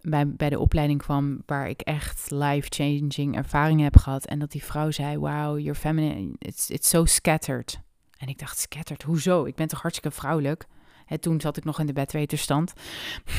[0.00, 4.26] bij, bij de opleiding kwam waar ik echt life-changing ervaringen heb gehad.
[4.26, 7.80] En dat die vrouw zei, wow, your feminine, it's, it's so scattered.
[8.18, 9.44] En ik dacht, scattered, hoezo?
[9.44, 10.66] Ik ben toch hartstikke vrouwelijk?
[11.04, 12.72] Hè, toen zat ik nog in de bedweterstand.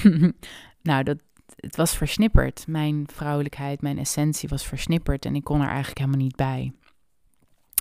[0.82, 1.18] nou, dat,
[1.58, 2.68] het was versnipperd.
[2.68, 6.74] Mijn vrouwelijkheid, mijn essentie was versnipperd en ik kon er eigenlijk helemaal niet bij.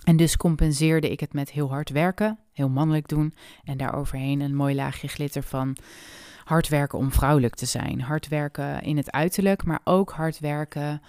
[0.03, 4.55] En dus compenseerde ik het met heel hard werken, heel mannelijk doen en daaroverheen een
[4.55, 5.77] mooi laagje glitter van
[6.43, 8.01] hard werken om vrouwelijk te zijn.
[8.01, 11.01] Hard werken in het uiterlijk, maar ook hard werken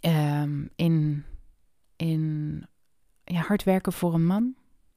[0.00, 1.24] um, in,
[1.96, 2.66] in
[3.24, 4.54] ja, hard werken voor een man.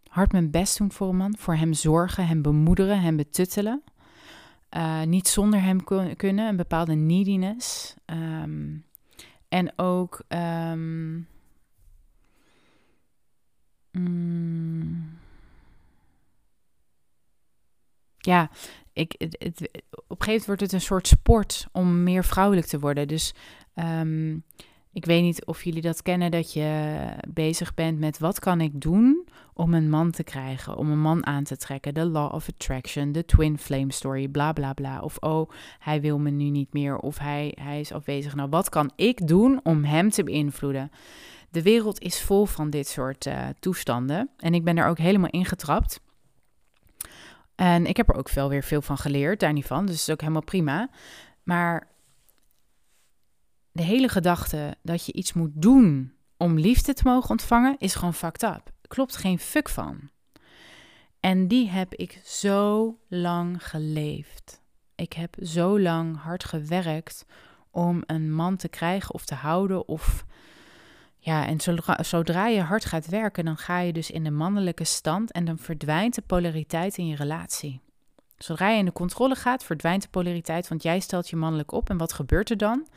[0.08, 3.84] Hard mijn best doen voor een man, voor hem zorgen, hem bemoederen, hem betuttelen.
[4.72, 5.84] Uh, niet zonder hem
[6.16, 7.96] kunnen, een bepaalde neediness.
[8.06, 8.86] Um,
[9.50, 11.28] en ook um,
[13.92, 15.20] mm,
[18.18, 18.50] ja,
[18.94, 19.38] ik, het,
[19.92, 23.08] op een gegeven moment wordt het een soort sport om meer vrouwelijk te worden.
[23.08, 23.34] Dus
[23.76, 24.44] um,
[24.98, 26.96] ik weet niet of jullie dat kennen, dat je
[27.28, 31.26] bezig bent met wat kan ik doen om een man te krijgen, om een man
[31.26, 31.94] aan te trekken.
[31.94, 35.00] De law of attraction, de twin flame story, bla bla bla.
[35.00, 38.36] Of oh, hij wil me nu niet meer, of hij, hij is afwezig.
[38.36, 40.92] Nou, wat kan ik doen om hem te beïnvloeden?
[41.50, 45.30] De wereld is vol van dit soort uh, toestanden en ik ben er ook helemaal
[45.30, 46.00] ingetrapt.
[47.56, 49.86] En ik heb er ook veel weer veel van geleerd, daar niet van.
[49.86, 50.90] Dus het is ook helemaal prima.
[51.44, 51.88] Maar
[53.78, 58.14] de hele gedachte dat je iets moet doen om liefde te mogen ontvangen, is gewoon
[58.14, 58.72] fucked up.
[58.88, 60.10] Klopt geen fuck van.
[61.20, 64.62] En die heb ik zo lang geleefd.
[64.96, 67.26] Ik heb zo lang hard gewerkt
[67.72, 69.88] om een man te krijgen of te houden.
[69.88, 70.26] Of
[71.18, 74.84] ja, en zodra, zodra je hard gaat werken, dan ga je dus in de mannelijke
[74.84, 77.82] stand en dan verdwijnt de polariteit in je relatie.
[78.38, 81.90] Zodra je in de controle gaat, verdwijnt de polariteit, want jij stelt je mannelijk op.
[81.90, 82.88] En wat gebeurt er dan?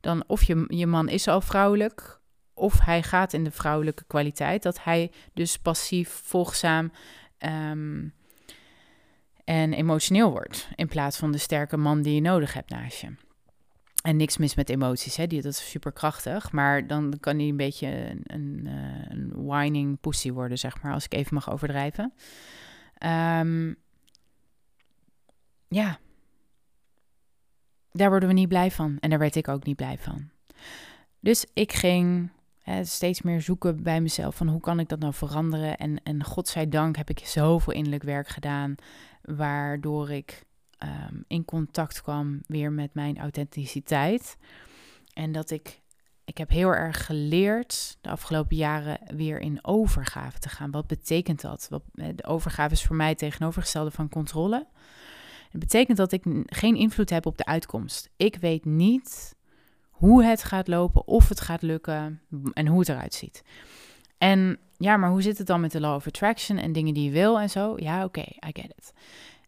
[0.00, 2.20] Dan of je, je man is al vrouwelijk,
[2.54, 4.62] of hij gaat in de vrouwelijke kwaliteit.
[4.62, 6.92] Dat hij dus passief, volgzaam
[7.38, 8.08] ehm,
[9.44, 10.68] en emotioneel wordt.
[10.74, 13.08] In plaats van de sterke man die je nodig hebt naast je.
[14.02, 15.26] En niks mis met emoties, hè?
[15.26, 16.52] Die, dat is super krachtig.
[16.52, 21.04] Maar dan kan hij een beetje een, eh, een whining pussy worden, zeg maar, als
[21.04, 22.12] ik even mag overdrijven.
[23.38, 23.76] Um,
[25.68, 25.98] ja,
[27.92, 28.96] daar worden we niet blij van.
[29.00, 30.30] En daar werd ik ook niet blij van.
[31.20, 32.30] Dus ik ging
[32.82, 35.76] steeds meer zoeken bij mezelf van hoe kan ik dat nou veranderen.
[35.76, 38.74] En, en godzijdank heb ik zoveel innerlijk werk gedaan,
[39.22, 40.44] waardoor ik
[40.84, 44.36] um, in contact kwam weer met mijn authenticiteit.
[45.12, 45.80] En dat ik,
[46.24, 50.70] ik heb heel erg geleerd de afgelopen jaren weer in overgave te gaan.
[50.70, 51.66] Wat betekent dat?
[51.70, 54.66] Wat, de overgave is voor mij tegenovergestelde van controle.
[55.50, 58.10] Het betekent dat ik geen invloed heb op de uitkomst.
[58.16, 59.36] Ik weet niet
[59.90, 62.20] hoe het gaat lopen, of het gaat lukken
[62.52, 63.42] en hoe het eruit ziet.
[64.18, 67.04] En ja, maar hoe zit het dan met de law of attraction en dingen die
[67.04, 67.74] je wil en zo?
[67.76, 68.92] Ja, oké, I get it.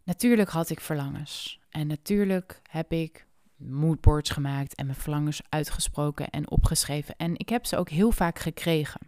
[0.05, 1.61] Natuurlijk had ik verlangens.
[1.71, 7.15] En natuurlijk heb ik moodboards gemaakt en mijn verlangens uitgesproken en opgeschreven.
[7.17, 9.01] En ik heb ze ook heel vaak gekregen.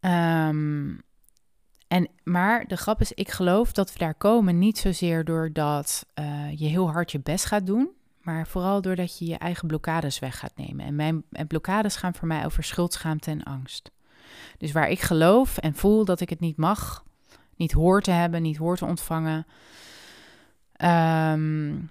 [0.00, 1.02] Um,
[1.88, 6.58] en, maar de grap is, ik geloof dat we daar komen niet zozeer doordat uh,
[6.58, 10.38] je heel hard je best gaat doen, maar vooral doordat je je eigen blokkades weg
[10.38, 10.86] gaat nemen.
[10.86, 13.90] En mijn en blokkades gaan voor mij over schuldschaamte en angst.
[14.58, 17.04] Dus waar ik geloof en voel dat ik het niet mag,
[17.56, 19.46] niet hoor te hebben, niet hoor te ontvangen,
[21.32, 21.90] um,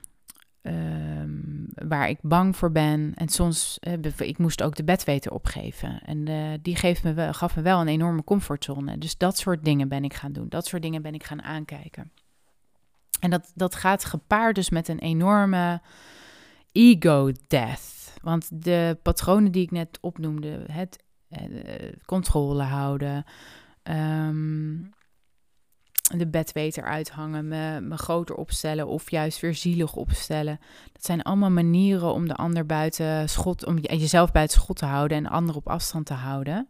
[0.68, 3.12] Ehm, waar ik bang voor ben.
[3.16, 6.02] En soms, uh, ik moest ook de bedweter opgeven.
[6.02, 8.98] En uh, die geeft me wel, gaf me wel een enorme comfortzone.
[8.98, 10.50] Dus dat soort dingen ben ik gaan doen.
[10.50, 12.12] Dat soort dingen ben ik gaan aankijken.
[13.20, 15.82] En dat, dat gaat gepaard dus met een enorme
[16.72, 18.14] ego death.
[18.22, 21.40] Want de patronen die ik net opnoemde, het uh,
[22.06, 23.26] controle houden,
[23.84, 24.90] um,
[26.16, 30.60] de bedweter uithangen, me, me groter opstellen of juist weer zielig opstellen.
[30.94, 35.18] Dat zijn allemaal manieren om de ander buiten schot, om jezelf buiten schot te houden
[35.18, 36.68] en de ander op afstand te houden.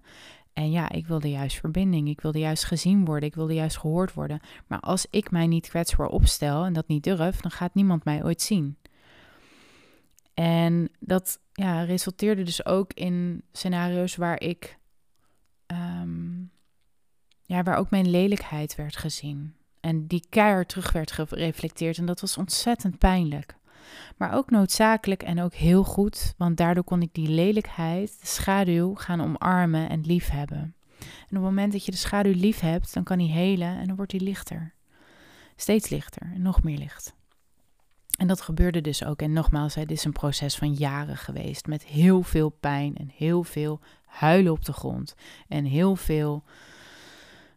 [0.54, 2.10] En ja, ik wilde juist verbinding.
[2.10, 3.30] Ik wilde juist gezien worden.
[3.30, 4.39] Ik wilde juist gehoord worden.
[4.67, 8.23] Maar als ik mij niet kwetsbaar opstel en dat niet durf, dan gaat niemand mij
[8.23, 8.78] ooit zien.
[10.34, 14.78] En dat ja, resulteerde dus ook in scenario's waar ik.
[15.65, 16.27] Ehm,
[17.48, 19.56] ja, waar ook mijn lelijkheid werd gezien.
[19.80, 21.98] En die keihard terug werd gereflecteerd.
[21.98, 23.56] En dat was ontzettend pijnlijk.
[24.18, 28.96] Maar ook noodzakelijk en ook heel goed, want daardoor kon ik die lelijkheid, de schaduw,
[28.96, 30.76] gaan omarmen en liefhebben.
[31.00, 33.88] En op het moment dat je de schaduw lief hebt, dan kan die helen en
[33.88, 34.74] dan wordt die lichter.
[35.56, 37.16] Steeds lichter en nog meer licht.
[38.18, 39.22] En dat gebeurde dus ook.
[39.22, 41.68] En nogmaals, dit is een proces van jaren geweest.
[41.68, 45.16] Met heel veel pijn en heel veel huilen op de grond.
[45.48, 46.44] En heel veel.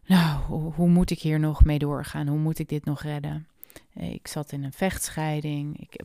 [0.05, 2.27] Nou, hoe moet ik hier nog mee doorgaan?
[2.27, 3.47] Hoe moet ik dit nog redden?
[3.93, 5.79] Ik zat in een vechtscheiding.
[5.79, 5.95] Ik,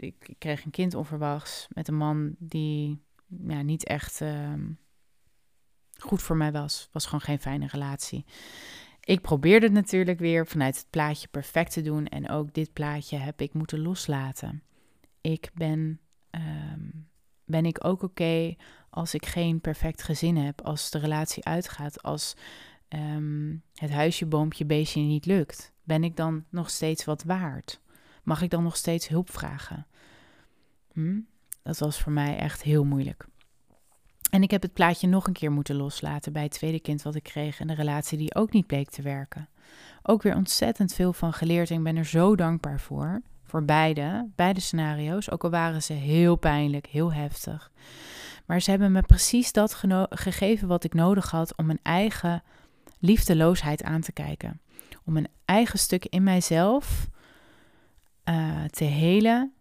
[0.00, 3.02] ik kreeg een kind onverwachts met een man die
[3.46, 4.52] ja, niet echt uh,
[5.98, 6.88] goed voor mij was.
[6.92, 8.24] Was gewoon geen fijne relatie.
[9.00, 12.06] Ik probeerde het natuurlijk weer vanuit het plaatje perfect te doen.
[12.06, 14.62] En ook dit plaatje heb ik moeten loslaten.
[15.20, 17.08] Ik ben, um,
[17.44, 18.56] ben ik ook oké
[18.90, 20.60] als ik geen perfect gezin heb.
[20.60, 22.02] Als de relatie uitgaat.
[22.02, 22.36] Als
[22.94, 25.72] um, het huisje, boompje, beestje niet lukt.
[25.84, 27.80] Ben ik dan nog steeds wat waard?
[28.22, 29.86] Mag ik dan nog steeds hulp vragen?
[30.92, 31.20] Hm?
[31.62, 33.26] Dat was voor mij echt heel moeilijk.
[34.30, 37.14] En ik heb het plaatje nog een keer moeten loslaten bij het tweede kind wat
[37.14, 39.48] ik kreeg en de relatie die ook niet bleek te werken.
[40.02, 43.22] Ook weer ontzettend veel van geleerd en ik ben er zo dankbaar voor.
[43.44, 47.72] Voor beide, beide scenario's, ook al waren ze heel pijnlijk, heel heftig.
[48.46, 52.42] Maar ze hebben me precies dat gegeven wat ik nodig had om mijn eigen
[53.02, 54.60] liefdeloosheid aan te kijken.
[55.04, 57.08] Om een eigen stuk in mijzelf
[58.24, 59.52] uh, te helen.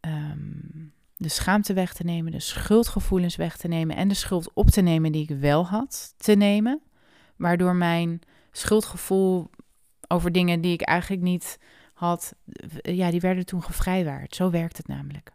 [0.00, 4.70] Um, de schaamte weg te nemen, de schuldgevoelens weg te nemen en de schuld op
[4.70, 6.80] te nemen die ik wel had te nemen.
[7.36, 9.50] Waardoor mijn schuldgevoel
[10.08, 11.58] over dingen die ik eigenlijk niet
[11.94, 12.34] had,
[12.82, 14.34] ja, die werden toen gevrijwaard.
[14.34, 15.32] Zo werkt het namelijk.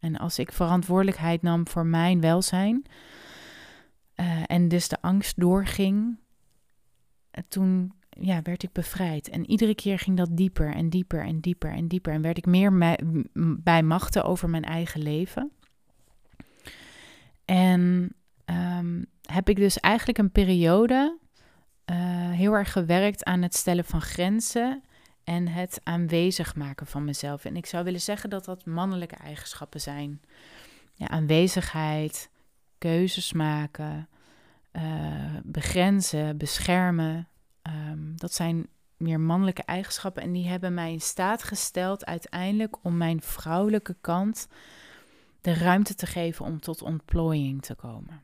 [0.00, 2.84] En als ik verantwoordelijkheid nam voor mijn welzijn
[4.16, 6.31] uh, en dus de angst doorging, eh,
[7.48, 9.28] toen ja, werd ik bevrijd.
[9.28, 12.12] En iedere keer ging dat dieper en dieper en dieper en dieper.
[12.12, 12.96] En werd ik meer
[13.62, 15.52] bij machten over mijn eigen leven.
[17.44, 18.12] En
[18.44, 21.18] um, heb ik dus eigenlijk een periode
[21.90, 21.96] uh,
[22.30, 24.82] heel erg gewerkt aan het stellen van grenzen
[25.24, 27.44] en het aanwezig maken van mezelf.
[27.44, 30.20] En ik zou willen zeggen dat dat mannelijke eigenschappen zijn.
[30.94, 32.30] Ja, aanwezigheid,
[32.78, 34.08] keuzes maken,
[34.72, 34.82] uh,
[35.42, 37.26] begrenzen, beschermen,
[37.68, 42.96] Um, dat zijn meer mannelijke eigenschappen en die hebben mij in staat gesteld uiteindelijk om
[42.96, 44.48] mijn vrouwelijke kant
[45.40, 48.22] de ruimte te geven om tot ontplooiing te komen.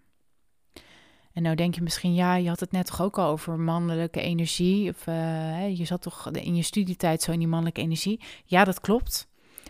[1.32, 4.20] En nou denk je misschien, ja, je had het net toch ook al over mannelijke
[4.20, 4.90] energie.
[4.90, 8.20] Of uh, je zat toch in je studietijd zo in die mannelijke energie.
[8.44, 9.27] Ja, dat klopt.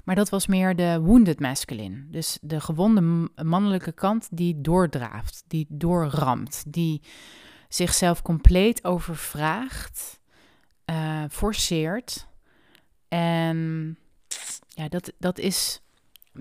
[0.09, 2.05] Maar dat was meer de wounded masculine.
[2.11, 7.03] Dus de gewonde mannelijke kant die doordraaft, die doorramt, die
[7.68, 10.21] zichzelf compleet overvraagt,
[10.90, 12.27] uh, forceert.
[13.09, 13.99] En
[14.68, 15.81] ja, dat, dat is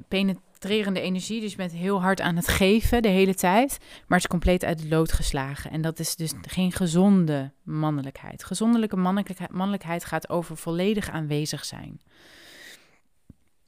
[0.08, 1.42] penetrerende energie.
[1.42, 3.78] Dus je bent heel hard aan het geven de hele tijd.
[3.80, 5.72] Maar het is compleet uit de lood geslagen.
[5.72, 8.44] En dat is dus geen gezonde mannelijkheid.
[8.44, 12.02] Gezondelijke mannelijkheid, mannelijkheid gaat over volledig aanwezig zijn.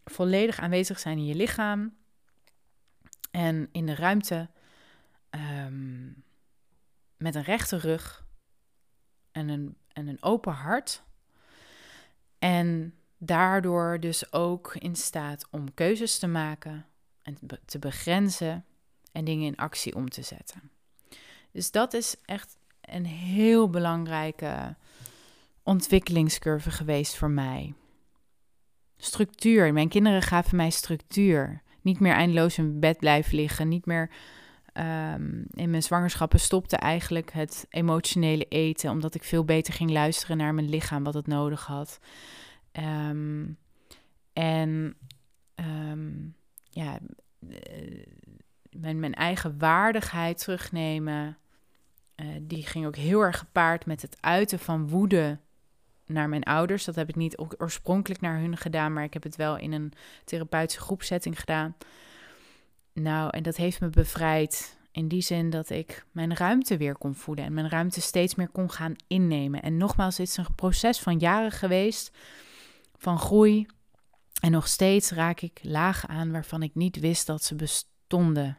[0.10, 1.98] Volledig aanwezig zijn in je lichaam.
[3.32, 4.50] En in de ruimte.
[5.30, 6.24] Um,
[7.18, 8.26] met een rechte rug
[9.32, 11.04] en een, en een open hart.
[12.40, 16.86] En daardoor dus ook in staat om keuzes te maken
[17.22, 18.66] en te begrenzen
[19.12, 20.72] en dingen in actie om te zetten.
[21.52, 24.76] Dus dat is echt een heel belangrijke
[25.64, 27.74] ontwikkelingscurve geweest voor mij.
[29.02, 29.74] Structuur.
[29.74, 31.62] Mijn kinderen gaven mij structuur.
[31.82, 33.68] Niet meer eindeloos in bed blijven liggen.
[33.68, 34.10] Niet meer
[34.74, 40.38] Um, in mijn zwangerschappen stopte eigenlijk het emotionele eten, omdat ik veel beter ging luisteren
[40.38, 42.00] naar mijn lichaam, wat het nodig had.
[43.10, 43.58] Um,
[44.34, 44.96] en
[45.56, 46.36] um,
[46.70, 47.00] ja,
[47.50, 48.06] eh,
[48.70, 51.38] mijn, mijn eigen waardigheid terugnemen,
[52.16, 55.40] uh, die ging ook heel erg gepaard met het uiten van woede
[56.10, 56.86] naar mijn ouders.
[56.86, 59.94] Dat heb ik niet oorspronkelijk naar hun gedaan, maar ik heb het wel in een
[60.26, 61.76] therapeutische groepsetting gedaan.
[62.94, 67.16] Nou, en dat heeft me bevrijd in die zin dat ik mijn ruimte weer kon
[67.16, 69.62] voeden en mijn ruimte steeds meer kon gaan innemen.
[69.62, 72.18] En nogmaals, dit is een proces van jaren geweest,
[72.98, 73.68] van groei.
[74.42, 78.58] En nog steeds raak ik lagen aan waarvan ik niet wist dat ze bestonden.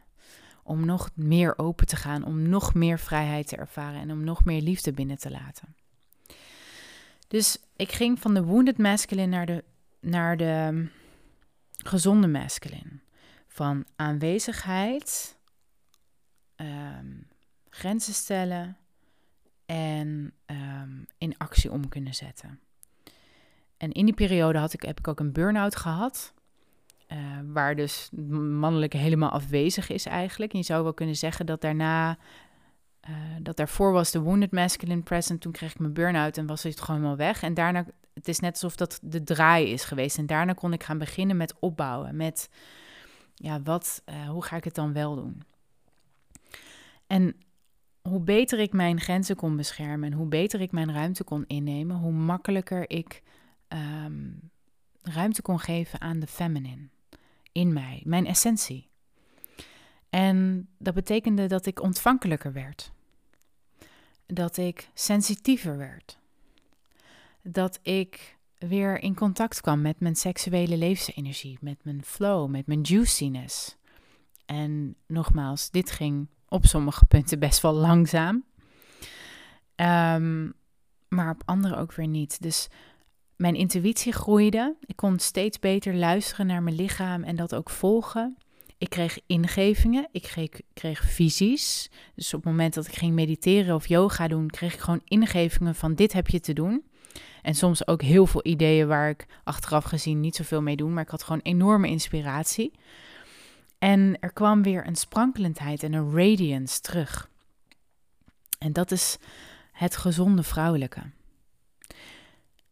[0.63, 4.45] om nog meer open te gaan, om nog meer vrijheid te ervaren en om nog
[4.45, 5.75] meer liefde binnen te laten.
[7.31, 9.65] Dus ik ging van de wounded masculine naar de,
[10.01, 10.87] naar de
[11.85, 13.01] gezonde masculine.
[13.47, 15.37] Van aanwezigheid,
[16.57, 17.07] ehm,
[17.69, 18.77] grenzen stellen
[19.67, 22.61] en ehm, in actie om kunnen zetten.
[23.77, 26.35] En in die periode had ik, heb ik ook een burn-out gehad.
[27.13, 28.09] Uh, waar dus
[28.61, 30.53] mannelijke helemaal afwezig is eigenlijk.
[30.53, 32.19] En je zou wel kunnen zeggen dat daarna,
[33.09, 35.41] uh, dat daarvoor was de wounded masculine present.
[35.41, 37.43] Toen kreeg ik mijn burn-out en was het gewoon helemaal weg.
[37.43, 40.19] En daarna, het is net alsof dat de draai is geweest.
[40.19, 42.17] En daarna kon ik gaan beginnen met opbouwen.
[42.17, 42.49] Met,
[43.35, 45.43] ja, wat, uh, hoe ga ik het dan wel doen?
[47.07, 47.37] En
[48.03, 51.97] hoe beter ik mijn grenzen kon beschermen en hoe beter ik mijn ruimte kon innemen,
[51.97, 53.23] hoe makkelijker ik
[53.69, 54.51] um,
[55.03, 56.89] ruimte kon geven aan de feminine
[57.53, 58.90] in mij, mijn essentie.
[60.11, 62.93] En dat betekende dat ik ontvankelijker werd.
[64.27, 66.19] Dat ik sensitiever werd.
[67.43, 72.81] Dat ik weer in contact kwam met mijn seksuele levensenergie, met mijn flow, met mijn
[72.81, 73.77] juiciness.
[74.47, 78.45] En nogmaals, dit ging op sommige punten best wel langzaam.
[79.77, 80.53] Um,
[81.09, 82.43] maar op andere ook weer niet.
[82.43, 82.69] Dus
[83.37, 84.77] mijn intuïtie groeide.
[84.81, 88.37] Ik kon steeds beter luisteren naar mijn lichaam en dat ook volgen.
[88.81, 91.91] Ik kreeg ingevingen, ik kreeg, kreeg, visies.
[92.15, 95.75] Dus op het moment dat ik ging mediteren of yoga doen, kreeg ik gewoon ingevingen
[95.75, 96.85] van dit heb je te doen.
[97.43, 101.03] En soms ook heel veel ideeën waar ik achteraf gezien niet zoveel mee doe, maar
[101.03, 102.73] ik had gewoon enorme inspiratie.
[103.79, 107.31] En er kwam weer een sprankelendheid en een radiance terug.
[108.59, 109.19] En dat is
[109.73, 111.03] het gezonde vrouwelijke.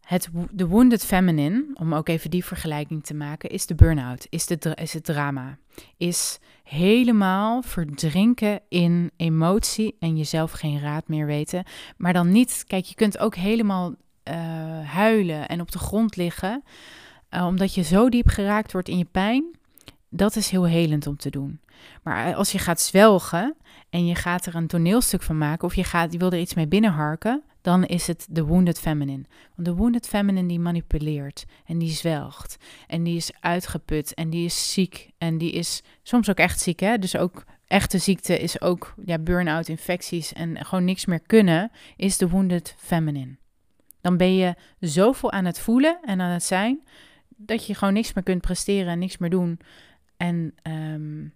[0.00, 4.46] Het, de wounded feminine, om ook even die vergelijking te maken, is de burn-out, is,
[4.46, 5.58] de, is het drama.
[5.96, 11.64] Is helemaal verdrinken in emotie en jezelf geen raad meer weten.
[11.96, 14.34] Maar dan niet, kijk, je kunt ook helemaal uh,
[14.90, 16.62] huilen en op de grond liggen,
[17.30, 19.44] uh, omdat je zo diep geraakt wordt in je pijn.
[20.08, 21.60] Dat is heel helend om te doen.
[22.02, 23.56] Maar als je gaat zwelgen
[23.90, 26.54] en je gaat er een toneelstuk van maken, of je, gaat, je wil er iets
[26.54, 29.24] mee binnenharken, dan is het de wounded feminine.
[29.54, 32.56] Want de wounded feminine die manipuleert en die zwelgt
[32.86, 36.80] en die is uitgeput en die is ziek en die is soms ook echt ziek.
[36.80, 36.98] Hè?
[36.98, 42.18] Dus ook echte ziekte is ook ja, burn-out, infecties en gewoon niks meer kunnen, is
[42.18, 43.36] de wounded feminine.
[44.00, 46.80] Dan ben je zoveel aan het voelen en aan het zijn
[47.28, 49.60] dat je gewoon niks meer kunt presteren en niks meer doen.
[50.16, 51.32] En um,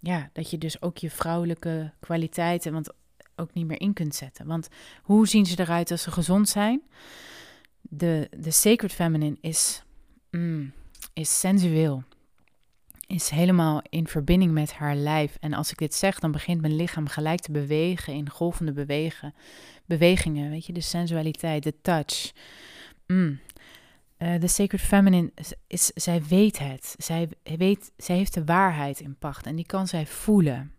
[0.00, 2.92] ja, dat je dus ook je vrouwelijke kwaliteiten, want
[3.42, 4.46] ook niet meer in kunt zetten.
[4.46, 4.68] Want
[5.02, 6.82] hoe zien ze eruit als ze gezond zijn?
[7.80, 9.82] De, de sacred feminine is,
[10.30, 10.72] mm,
[11.12, 12.02] is sensueel.
[13.06, 15.36] Is helemaal in verbinding met haar lijf.
[15.40, 19.34] En als ik dit zeg, dan begint mijn lichaam gelijk te bewegen in golvende bewegen,
[19.86, 20.50] bewegingen.
[20.50, 22.32] Weet je, de sensualiteit, de touch.
[23.06, 23.40] Mm.
[24.18, 25.32] Uh, de Sacred Feminine,
[25.66, 26.94] is, zij weet het.
[26.98, 30.72] Zij, weet, zij heeft de waarheid in pacht en die kan zij voelen.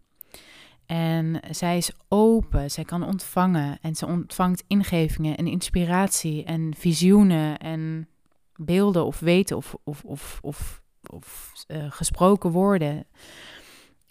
[0.94, 7.58] En zij is open, zij kan ontvangen en ze ontvangt ingevingen en inspiratie en visioenen
[7.58, 8.08] en
[8.56, 13.06] beelden of weten of, of, of, of, of uh, gesproken woorden.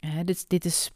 [0.01, 0.91] Uh, dit, dit is,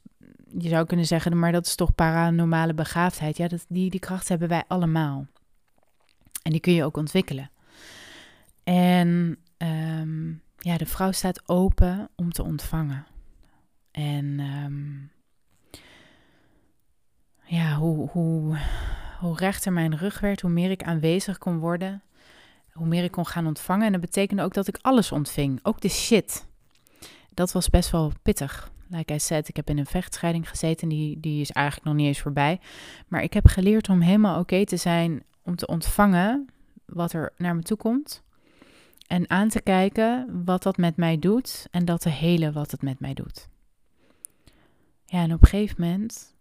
[0.59, 3.37] je zou kunnen zeggen, maar dat is toch paranormale begaafdheid.
[3.37, 5.27] Ja, dat, die, die kracht hebben wij allemaal.
[6.43, 7.51] En die kun je ook ontwikkelen.
[8.65, 13.07] En um, ja, de vrouw staat open om te ontvangen.
[13.91, 15.11] En um,
[17.47, 18.57] ja, hoe, hoe,
[19.19, 22.03] hoe rechter mijn rug werd, hoe meer ik aanwezig kon worden,
[22.73, 23.87] hoe meer ik kon gaan ontvangen.
[23.87, 26.47] En dat betekende ook dat ik alles ontving, ook de shit.
[27.31, 28.71] Dat was best wel pittig.
[28.89, 32.07] Like I said, ik heb in een vechtscheiding gezeten, die, die is eigenlijk nog niet
[32.07, 32.61] eens voorbij.
[33.09, 36.49] Maar ik heb geleerd om helemaal oké te zijn, om te ontvangen
[36.85, 38.23] wat er naar me toe komt.
[39.07, 42.83] En aan te kijken wat dat met mij doet en dat te helen wat het
[42.83, 43.49] met mij doet.
[45.05, 46.36] Ja, en op een gegeven moment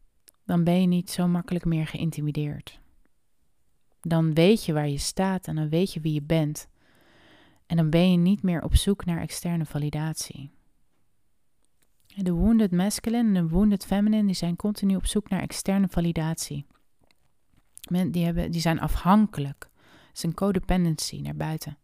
[0.45, 2.79] dan ben je niet zo makkelijk meer geïntimideerd.
[4.01, 6.67] Dan weet je waar je staat en dan weet je wie je bent.
[7.65, 10.51] En dan ben je niet meer op zoek naar externe validatie.
[12.15, 16.65] De wounded masculine en de wounded feminine die zijn continu op zoek naar externe validatie.
[18.11, 19.69] Die, hebben, die zijn afhankelijk.
[20.07, 21.77] Het is een codependency naar buiten.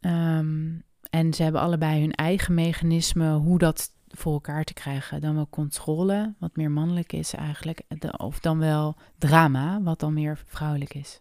[0.00, 5.20] Um, en ze hebben allebei hun eigen mechanismen hoe dat voor elkaar te krijgen.
[5.20, 7.80] Dan wel controle, wat meer mannelijk is eigenlijk.
[8.16, 11.20] Of dan wel drama, wat dan meer vrouwelijk is.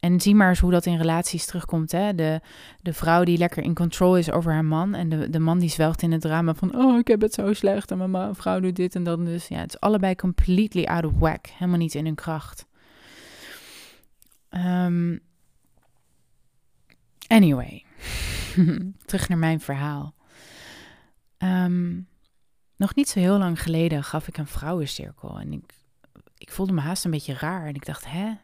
[0.00, 1.92] En zie maar eens hoe dat in relaties terugkomt.
[1.92, 2.14] Hè?
[2.14, 2.40] De,
[2.82, 4.94] de vrouw die lekker in control is over haar man.
[4.94, 6.76] En de, de man die zwelgt in het drama van...
[6.76, 9.24] Oh, ik heb het zo slecht en mijn vrouw doet dit en dat.
[9.24, 11.46] Dus ja, het is allebei completely out of whack.
[11.46, 12.66] Helemaal niet in hun kracht.
[14.50, 15.20] Um,
[17.26, 17.84] anyway.
[19.06, 20.14] Terug naar mijn verhaal.
[21.38, 22.08] Um,
[22.76, 25.40] nog niet zo heel lang geleden gaf ik een vrouwencirkel.
[25.40, 25.74] En ik,
[26.38, 27.66] ik voelde me haast een beetje raar.
[27.66, 28.34] En ik dacht, hè?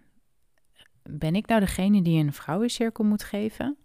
[1.03, 3.77] Ben ik nou degene die een vrouwencirkel moet geven?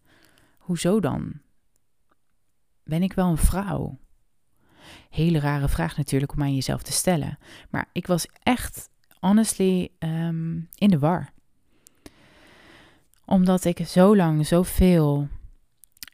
[0.57, 1.41] Hoezo dan?
[2.83, 3.97] Ben ik wel een vrouw?
[5.09, 7.37] Hele rare vraag natuurlijk om aan jezelf te stellen.
[7.69, 8.89] Maar ik was echt,
[9.19, 11.33] honestly, um, in de war.
[13.25, 15.27] Omdat ik zo lang zoveel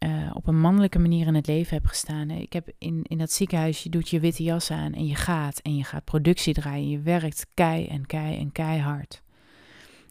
[0.04, 2.30] uh, op een mannelijke manier in het leven heb gestaan.
[2.30, 5.60] Ik heb in, in dat ziekenhuis, je doet je witte jas aan en je gaat.
[5.60, 6.90] En je gaat productie draaien.
[6.90, 9.22] Je werkt kei en kei en keihard.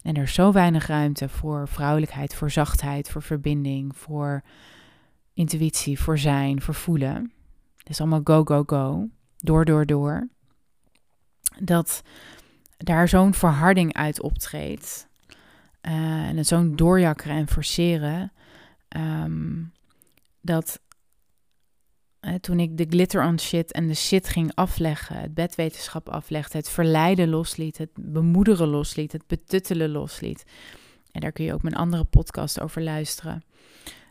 [0.02, 4.42] En er is zo weinig ruimte voor vrouwelijkheid, voor zachtheid, voor verbinding, voor
[5.34, 7.32] intuïtie, voor zijn, voor voelen.
[7.76, 9.08] Het is allemaal go, go, go.
[9.36, 10.28] Door, door, door.
[11.58, 12.02] Dat
[12.76, 15.08] daar zo'n verharding uit optreedt.
[15.82, 18.32] Uh, en zo'n doorjakkeren en forceren.
[18.96, 19.72] Um,
[20.42, 20.80] dat
[22.40, 26.68] toen ik de glitter on shit en de shit ging afleggen, het bedwetenschap aflegde, het
[26.68, 30.44] verleiden losliet, het bemoederen losliet, het betuttelen losliet.
[31.10, 33.44] En daar kun je ook mijn andere podcast over luisteren.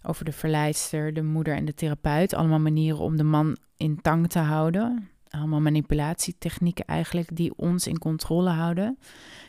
[0.04, 2.34] Over de verleidster, de moeder en de therapeut.
[2.34, 5.10] Allemaal manieren om de man in tang te houden.
[5.30, 8.98] Allemaal manipulatietechnieken eigenlijk die ons in controle houden.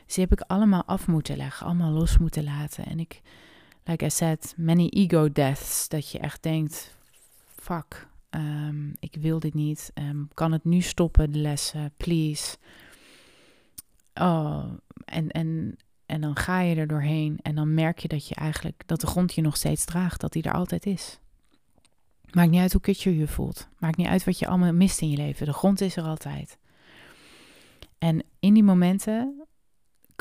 [0.07, 2.85] Dus die heb ik allemaal af moeten leggen, allemaal los moeten laten.
[2.85, 3.21] En ik
[3.85, 5.89] like I said, many ego deaths.
[5.89, 6.97] Dat je echt denkt,
[7.47, 9.91] fuck, um, ik wil dit niet.
[9.95, 12.57] Um, kan het nu stoppen, de lessen, please.
[14.15, 14.65] Oh,
[15.05, 15.77] en, en,
[16.07, 19.07] en dan ga je er doorheen en dan merk je dat je eigenlijk, dat de
[19.07, 21.21] grond je nog steeds draagt, dat die er altijd is.
[22.31, 23.69] Maakt niet uit hoe kut je je voelt.
[23.79, 25.47] Maakt niet uit wat je allemaal mist in je leven.
[25.47, 26.59] De grond is er altijd.
[27.99, 29.43] En in die momenten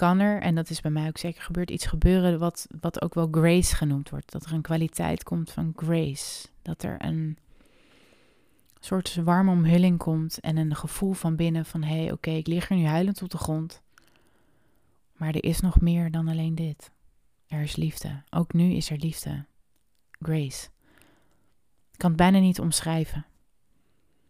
[0.01, 3.13] kan er, en dat is bij mij ook zeker gebeurd, iets gebeuren wat, wat ook
[3.13, 4.31] wel grace genoemd wordt.
[4.31, 6.47] Dat er een kwaliteit komt van grace.
[6.61, 7.37] Dat er een
[8.79, 12.69] soort warme omhulling komt en een gevoel van binnen van hé, hey, oké, ik lig
[12.69, 13.81] er nu huilend op de grond.
[15.17, 16.91] Maar er is nog meer dan alleen dit.
[17.47, 18.23] Er is liefde.
[18.29, 19.45] Ook nu is er liefde.
[20.11, 20.67] Grace.
[21.91, 23.25] Ik kan het bijna niet omschrijven.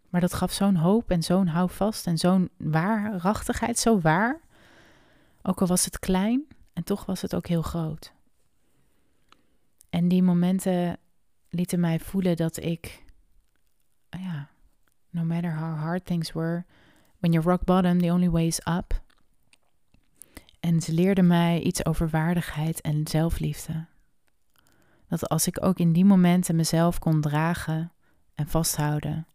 [0.09, 4.49] Maar dat gaf zo'n hoop en zo'n houvast en zo'n waarachtigheid, zo waar.
[5.41, 8.13] Ook al was het klein en toch was het ook heel groot.
[9.89, 10.97] En die momenten
[11.49, 13.03] lieten mij voelen dat ik,
[14.09, 14.49] ja,
[15.09, 16.65] no matter how hard things were,
[17.19, 19.01] when you're rock bottom, the only way is up.
[20.59, 23.85] En ze leerden mij iets over waardigheid en zelfliefde.
[25.07, 27.91] Dat als ik ook in die momenten mezelf kon dragen
[28.35, 29.27] en vasthouden,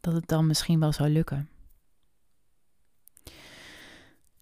[0.00, 1.48] dat het dan misschien wel zou lukken.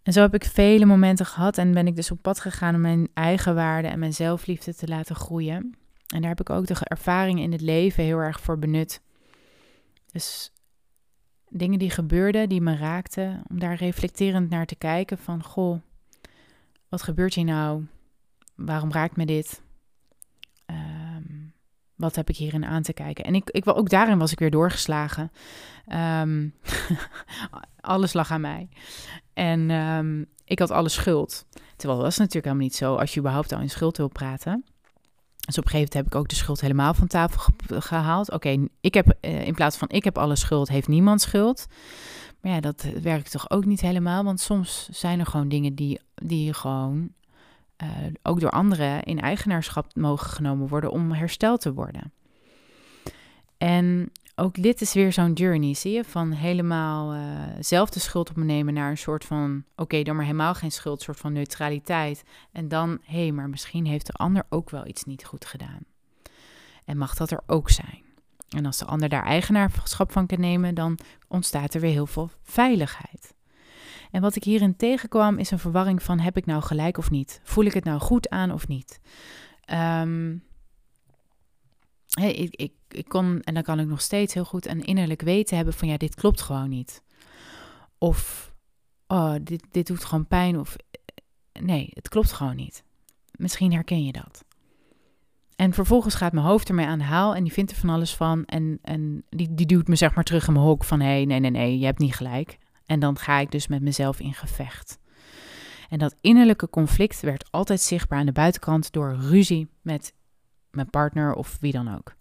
[0.03, 2.80] En zo heb ik vele momenten gehad en ben ik dus op pad gegaan om
[2.80, 5.74] mijn eigen waarde en mijn zelfliefde te laten groeien.
[6.07, 9.03] En daar heb ik ook de ervaringen in het leven heel erg voor benut.
[10.12, 10.53] Dus
[11.48, 15.80] dingen die gebeurden, die me raakten, om daar reflecterend naar te kijken van, goh,
[16.88, 17.86] wat gebeurt hier nou?
[18.55, 19.62] Waarom raakt me dit?
[22.01, 23.24] Wat heb ik hierin aan te kijken?
[23.24, 25.32] En ik, ik, ook daarin was ik weer doorgeslagen.
[26.22, 26.55] Um,
[27.80, 28.68] alles lag aan mij.
[29.32, 31.46] En um, ik had alle schuld.
[31.76, 34.64] Terwijl dat was natuurlijk helemaal niet zo als je überhaupt al in schuld wil praten.
[35.46, 38.30] Dus op een gegeven moment heb ik ook de schuld helemaal van tafel gehaald.
[38.30, 41.66] Oké, ik heb uh, in plaats van ik heb alle schuld, heeft niemand schuld.
[42.40, 44.24] Maar ja, dat werkt toch ook niet helemaal.
[44.24, 47.11] Want soms zijn er gewoon dingen die, die gewoon
[47.83, 47.89] uh,
[48.22, 52.12] ook door anderen in eigenaarschap mogen genomen worden om hersteld te worden.
[53.59, 56.05] En ook dit is weer zo'n journey, zie je?
[56.05, 57.20] Van helemaal uh,
[57.59, 60.70] zelf de schuld op me nemen naar een soort van, oké, dan maar helemaal geen
[60.70, 62.22] schuld, soort van neutraliteit.
[62.53, 65.85] En dan, hé, hey, maar misschien heeft de ander ook wel iets niet goed gedaan.
[66.85, 68.03] En mag dat er ook zijn.
[68.49, 72.31] En als de ander daar eigenaarschap van kan nemen, dan ontstaat er weer heel veel
[72.43, 73.35] veiligheid.
[74.11, 77.41] En wat ik hierin tegenkwam is een verwarring van heb ik nou gelijk of niet?
[77.45, 79.01] Voel ik het nou goed aan of niet?
[82.11, 85.23] Hey, ik, ik, ik kon, en dan kan ik nog steeds heel goed een innerlijk
[85.23, 87.03] weten hebben van ja, dit klopt gewoon niet.
[87.99, 88.53] Of
[89.07, 90.59] oh, dit, dit doet gewoon pijn.
[90.59, 90.77] Of
[91.61, 92.85] nee, het klopt gewoon niet.
[93.31, 94.45] Misschien herken je dat.
[95.57, 98.15] En vervolgens gaat mijn hoofd ermee aan de haal en die vindt er van alles
[98.15, 98.45] van.
[98.45, 101.25] En, en die, die duwt me zeg maar terug in mijn hok van hé, hey,
[101.25, 102.59] nee, nee, nee, je hebt niet gelijk.
[102.91, 104.99] En dan ga ik dus met mezelf in gevecht.
[105.88, 110.14] En dat innerlijke conflict werd altijd zichtbaar aan de buitenkant door ruzie met
[110.70, 112.14] mijn partner of wie dan ook.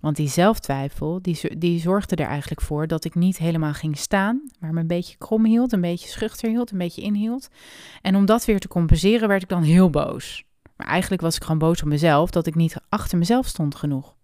[0.00, 4.42] Want die zelftwijfel, die, die zorgde er eigenlijk voor dat ik niet helemaal ging staan,
[4.58, 7.48] maar me een beetje krom hield, een beetje schuchter hield, een beetje inhield.
[8.02, 10.44] En om dat weer te compenseren werd ik dan heel boos.
[10.76, 14.16] Maar eigenlijk was ik gewoon boos op mezelf dat ik niet achter mezelf stond genoeg.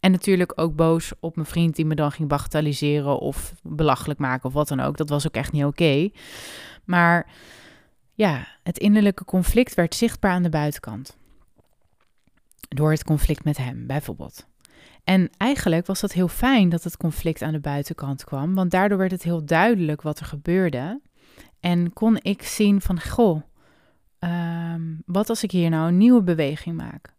[0.00, 4.44] En natuurlijk ook boos op mijn vriend die me dan ging bagatelliseren of belachelijk maken
[4.48, 4.96] of wat dan ook.
[4.96, 6.10] Dat was ook echt niet oké.
[6.84, 7.30] Maar
[8.14, 11.16] ja, het innerlijke conflict werd zichtbaar aan de buitenkant.
[12.68, 14.46] Door het conflict met hem, bijvoorbeeld.
[15.04, 18.98] En eigenlijk was dat heel fijn dat het conflict aan de buitenkant kwam, want daardoor
[18.98, 21.00] werd het heel duidelijk wat er gebeurde.
[21.60, 23.42] En kon ik zien van, goh,
[24.18, 27.16] ehm, wat als ik hier nou een nieuwe beweging maak?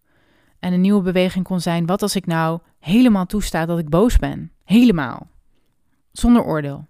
[0.60, 4.18] En een nieuwe beweging kon zijn, wat als ik nou helemaal toesta dat ik boos
[4.18, 4.52] ben?
[4.64, 5.28] Helemaal.
[6.12, 6.88] Zonder oordeel.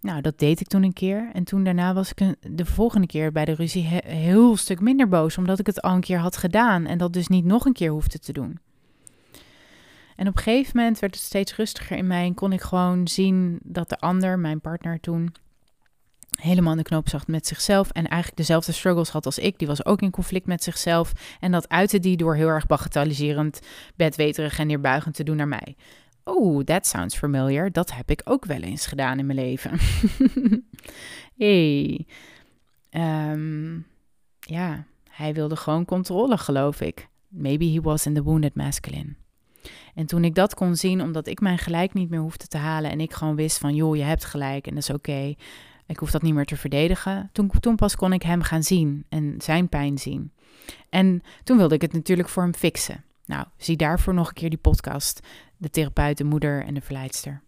[0.00, 1.30] Nou, dat deed ik toen een keer.
[1.32, 5.08] En toen daarna was ik de volgende keer bij de ruzie een heel stuk minder
[5.08, 7.72] boos, omdat ik het al een keer had gedaan en dat dus niet nog een
[7.72, 8.58] keer hoefde te doen.
[10.16, 13.08] En op een gegeven moment werd het steeds rustiger in mij en kon ik gewoon
[13.08, 15.34] zien dat de ander, mijn partner toen,
[16.42, 19.58] helemaal in de knoop zag met zichzelf en eigenlijk dezelfde struggles had als ik.
[19.58, 23.60] Die was ook in conflict met zichzelf en dat uitte die door heel erg bagatelliserend,
[23.96, 25.76] bedweterig en neerbuigend te doen naar mij.
[26.24, 27.72] Oh, that sounds familiar.
[27.72, 29.78] Dat heb ik ook wel eens gedaan in mijn leven.
[31.44, 32.06] hey.
[32.90, 33.74] Ehm,
[34.40, 37.08] ja, hij wilde gewoon controle, geloof ik.
[37.28, 39.14] Maybe he was in the wounded masculine.
[39.94, 42.90] En toen ik dat kon zien, omdat ik mijn gelijk niet meer hoefde te halen
[42.90, 45.34] en ik gewoon wist van, joh, je hebt gelijk en dat is oké.
[45.92, 47.30] Ik hoef dat niet meer te verdedigen.
[47.32, 50.32] Toen, toen pas kon ik hem gaan zien en zijn pijn zien.
[50.88, 53.04] En toen wilde ik het natuurlijk voor hem fixen.
[53.26, 55.20] Nou, zie daarvoor nog een keer die podcast.
[55.56, 57.42] De therapeut, de moeder en de verleidster.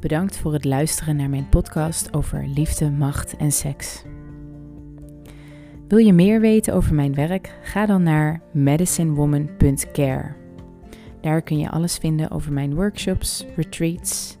[0.00, 4.02] Bedankt voor het luisteren naar mijn podcast over liefde, macht en seks.
[5.88, 7.58] Wil je meer weten over mijn werk?
[7.62, 10.39] Ga dan naar medicinewoman.care.
[11.20, 14.38] Daar kun je alles vinden over mijn workshops, retreats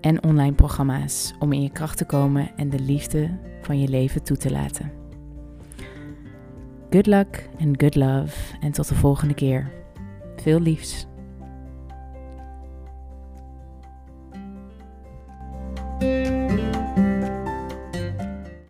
[0.00, 4.22] en online programma's om in je kracht te komen en de liefde van je leven
[4.22, 4.92] toe te laten.
[6.90, 9.72] Good luck and good love en tot de volgende keer.
[10.36, 11.06] Veel liefs.